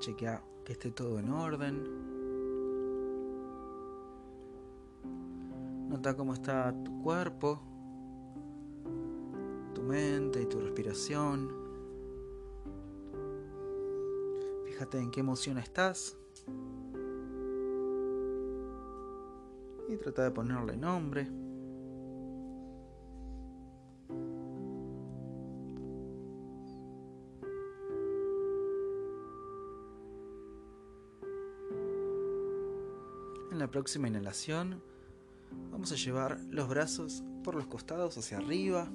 Chequea 0.00 0.42
que 0.64 0.72
esté 0.72 0.90
todo 0.90 1.18
en 1.18 1.30
orden. 1.30 2.17
Nota 5.98 6.16
cómo 6.16 6.32
está 6.32 6.72
tu 6.84 7.02
cuerpo, 7.02 7.60
tu 9.74 9.82
mente 9.82 10.40
y 10.40 10.46
tu 10.46 10.60
respiración. 10.60 11.52
Fíjate 14.64 15.00
en 15.00 15.10
qué 15.10 15.18
emoción 15.18 15.58
estás. 15.58 16.16
Y 19.88 19.96
trata 19.96 20.22
de 20.22 20.30
ponerle 20.30 20.76
nombre. 20.76 21.22
En 33.50 33.58
la 33.58 33.68
próxima 33.68 34.06
inhalación 34.06 34.80
vamos 35.70 35.92
a 35.92 35.96
llevar 35.96 36.40
los 36.50 36.68
brazos 36.68 37.22
por 37.44 37.54
los 37.54 37.66
costados 37.66 38.16
hacia 38.18 38.38
arriba. 38.38 38.88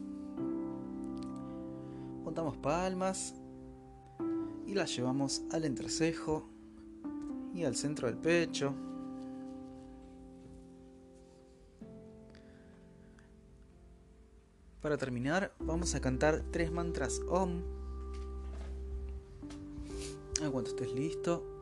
Juntamos 2.23 2.57
palmas 2.57 3.35
y 4.65 4.73
las 4.73 4.95
llevamos 4.95 5.43
al 5.51 5.65
entrecejo 5.65 6.47
y 7.53 7.63
al 7.63 7.75
centro 7.75 8.07
del 8.07 8.17
pecho. 8.17 8.73
Para 14.81 14.97
terminar, 14.97 15.53
vamos 15.59 15.95
a 15.95 16.01
cantar 16.01 16.43
tres 16.51 16.69
mantras 16.69 17.21
OM. 17.29 17.61
En 20.41 20.51
cuanto 20.51 20.71
estés 20.71 20.91
listo, 20.91 21.52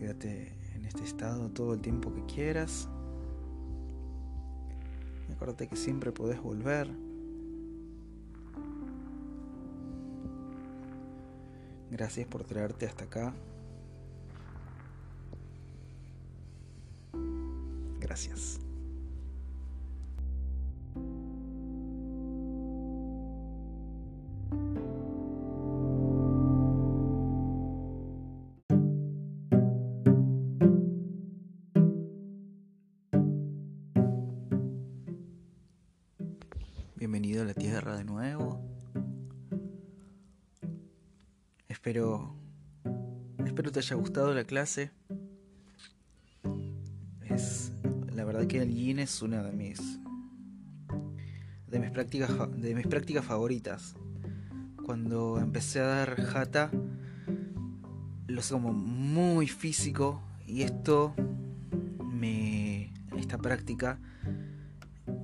Quédate 0.00 0.54
en 0.74 0.86
este 0.86 1.04
estado 1.04 1.50
todo 1.50 1.74
el 1.74 1.82
tiempo 1.82 2.10
que 2.14 2.24
quieras. 2.24 2.88
Acuérdate 5.30 5.68
que 5.68 5.76
siempre 5.76 6.10
podés 6.10 6.40
volver. 6.40 6.88
Gracias 11.90 12.26
por 12.26 12.44
traerte 12.44 12.86
hasta 12.86 13.04
acá. 13.04 13.34
Gracias. 18.00 18.59
Haya 43.80 43.96
gustado 43.96 44.34
la 44.34 44.44
clase. 44.44 44.90
Es 47.28 47.72
la 48.14 48.24
verdad 48.24 48.46
que 48.46 48.62
el 48.62 48.74
yin 48.74 48.98
es 48.98 49.22
una 49.22 49.42
de 49.42 49.52
mis 49.52 49.80
de 51.66 51.78
mis 51.78 51.90
prácticas 51.90 52.30
de 52.56 52.74
mis 52.74 52.86
prácticas 52.86 53.24
favoritas. 53.24 53.94
Cuando 54.84 55.38
empecé 55.38 55.80
a 55.80 55.86
dar 55.86 56.22
jata 56.22 56.70
lo 58.26 58.42
sé 58.42 58.54
como 58.54 58.72
muy 58.72 59.48
físico 59.48 60.22
y 60.46 60.62
esto 60.62 61.14
me 62.04 62.92
esta 63.16 63.38
práctica 63.38 63.98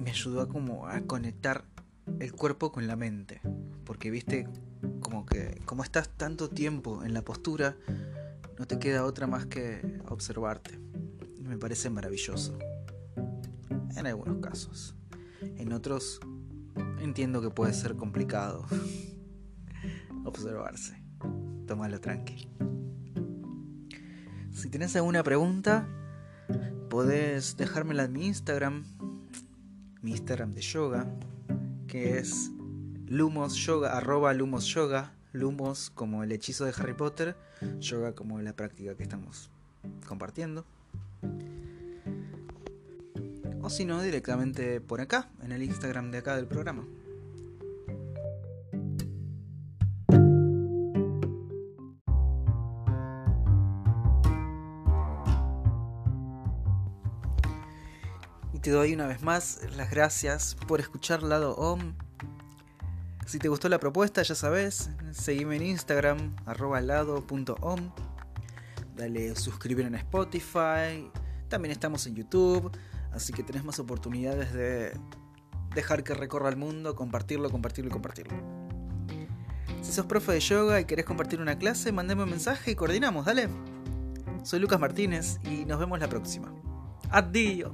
me 0.00 0.10
ayudó 0.10 0.40
a 0.40 0.48
como 0.48 0.88
a 0.88 1.02
conectar 1.02 1.64
el 2.20 2.32
cuerpo 2.32 2.72
con 2.72 2.86
la 2.86 2.96
mente. 2.96 3.40
Porque 3.84 4.10
viste, 4.10 4.48
como 5.00 5.26
que 5.26 5.60
como 5.64 5.82
estás 5.82 6.08
tanto 6.08 6.48
tiempo 6.48 7.04
en 7.04 7.14
la 7.14 7.22
postura, 7.22 7.76
no 8.58 8.66
te 8.66 8.78
queda 8.78 9.04
otra 9.04 9.26
más 9.26 9.46
que 9.46 10.00
observarte. 10.08 10.78
Me 11.40 11.56
parece 11.56 11.90
maravilloso. 11.90 12.58
En 13.96 14.06
algunos 14.06 14.38
casos. 14.38 14.94
En 15.40 15.72
otros 15.72 16.20
entiendo 17.00 17.40
que 17.40 17.50
puede 17.50 17.72
ser 17.72 17.96
complicado 17.96 18.66
observarse. 20.24 21.02
Tómalo 21.66 22.00
tranqui. 22.00 22.48
Si 24.52 24.70
tienes 24.70 24.96
alguna 24.96 25.22
pregunta, 25.22 25.88
podés 26.88 27.56
dejármela 27.56 28.04
en 28.04 28.12
mi 28.12 28.26
Instagram 28.26 28.84
mi 30.06 30.12
Instagram 30.12 30.54
de 30.54 30.60
yoga, 30.60 31.04
que 31.88 32.18
es 32.18 32.52
Lumos 33.06 33.56
Yoga, 33.56 33.96
arroba 33.96 34.32
Lumos 34.34 34.66
Yoga, 34.66 35.15
Lumos 35.36 35.90
como 35.90 36.24
el 36.24 36.32
hechizo 36.32 36.64
de 36.64 36.72
Harry 36.76 36.94
Potter, 36.94 37.36
yoga 37.78 38.14
como 38.14 38.40
la 38.40 38.54
práctica 38.54 38.94
que 38.96 39.02
estamos 39.02 39.50
compartiendo. 40.06 40.64
O 43.60 43.70
si 43.70 43.84
no, 43.84 44.00
directamente 44.00 44.80
por 44.80 45.00
acá, 45.00 45.28
en 45.42 45.52
el 45.52 45.62
Instagram 45.62 46.10
de 46.10 46.18
acá 46.18 46.36
del 46.36 46.46
programa. 46.46 46.84
te 58.66 58.72
doy 58.72 58.94
una 58.94 59.06
vez 59.06 59.22
más 59.22 59.60
las 59.76 59.92
gracias 59.92 60.56
por 60.66 60.80
escuchar 60.80 61.22
Lado 61.22 61.54
OM. 61.54 61.94
Si 63.26 63.40
te 63.40 63.48
gustó 63.48 63.68
la 63.68 63.80
propuesta, 63.80 64.22
ya 64.22 64.36
sabes, 64.36 64.88
seguime 65.10 65.56
en 65.56 65.62
Instagram, 65.62 66.36
arroba 66.46 66.80
lado.om. 66.80 67.90
Dale 68.94 69.34
suscribir 69.34 69.86
en 69.86 69.96
Spotify. 69.96 71.10
También 71.48 71.72
estamos 71.72 72.06
en 72.06 72.14
YouTube. 72.14 72.70
Así 73.12 73.32
que 73.32 73.42
tenés 73.42 73.64
más 73.64 73.80
oportunidades 73.80 74.52
de 74.52 74.92
dejar 75.74 76.04
que 76.04 76.14
recorra 76.14 76.48
el 76.50 76.56
mundo, 76.56 76.94
compartirlo, 76.94 77.50
compartirlo 77.50 77.90
y 77.90 77.92
compartirlo. 77.92 78.36
Si 79.82 79.92
sos 79.92 80.06
profe 80.06 80.32
de 80.32 80.40
yoga 80.40 80.80
y 80.80 80.84
querés 80.84 81.04
compartir 81.04 81.40
una 81.40 81.58
clase, 81.58 81.90
mandame 81.90 82.22
un 82.22 82.30
mensaje 82.30 82.70
y 82.70 82.74
coordinamos, 82.76 83.26
dale. 83.26 83.48
Soy 84.44 84.60
Lucas 84.60 84.78
Martínez 84.78 85.40
y 85.44 85.64
nos 85.64 85.80
vemos 85.80 85.98
la 85.98 86.08
próxima. 86.08 86.54
Adiós. 87.10 87.72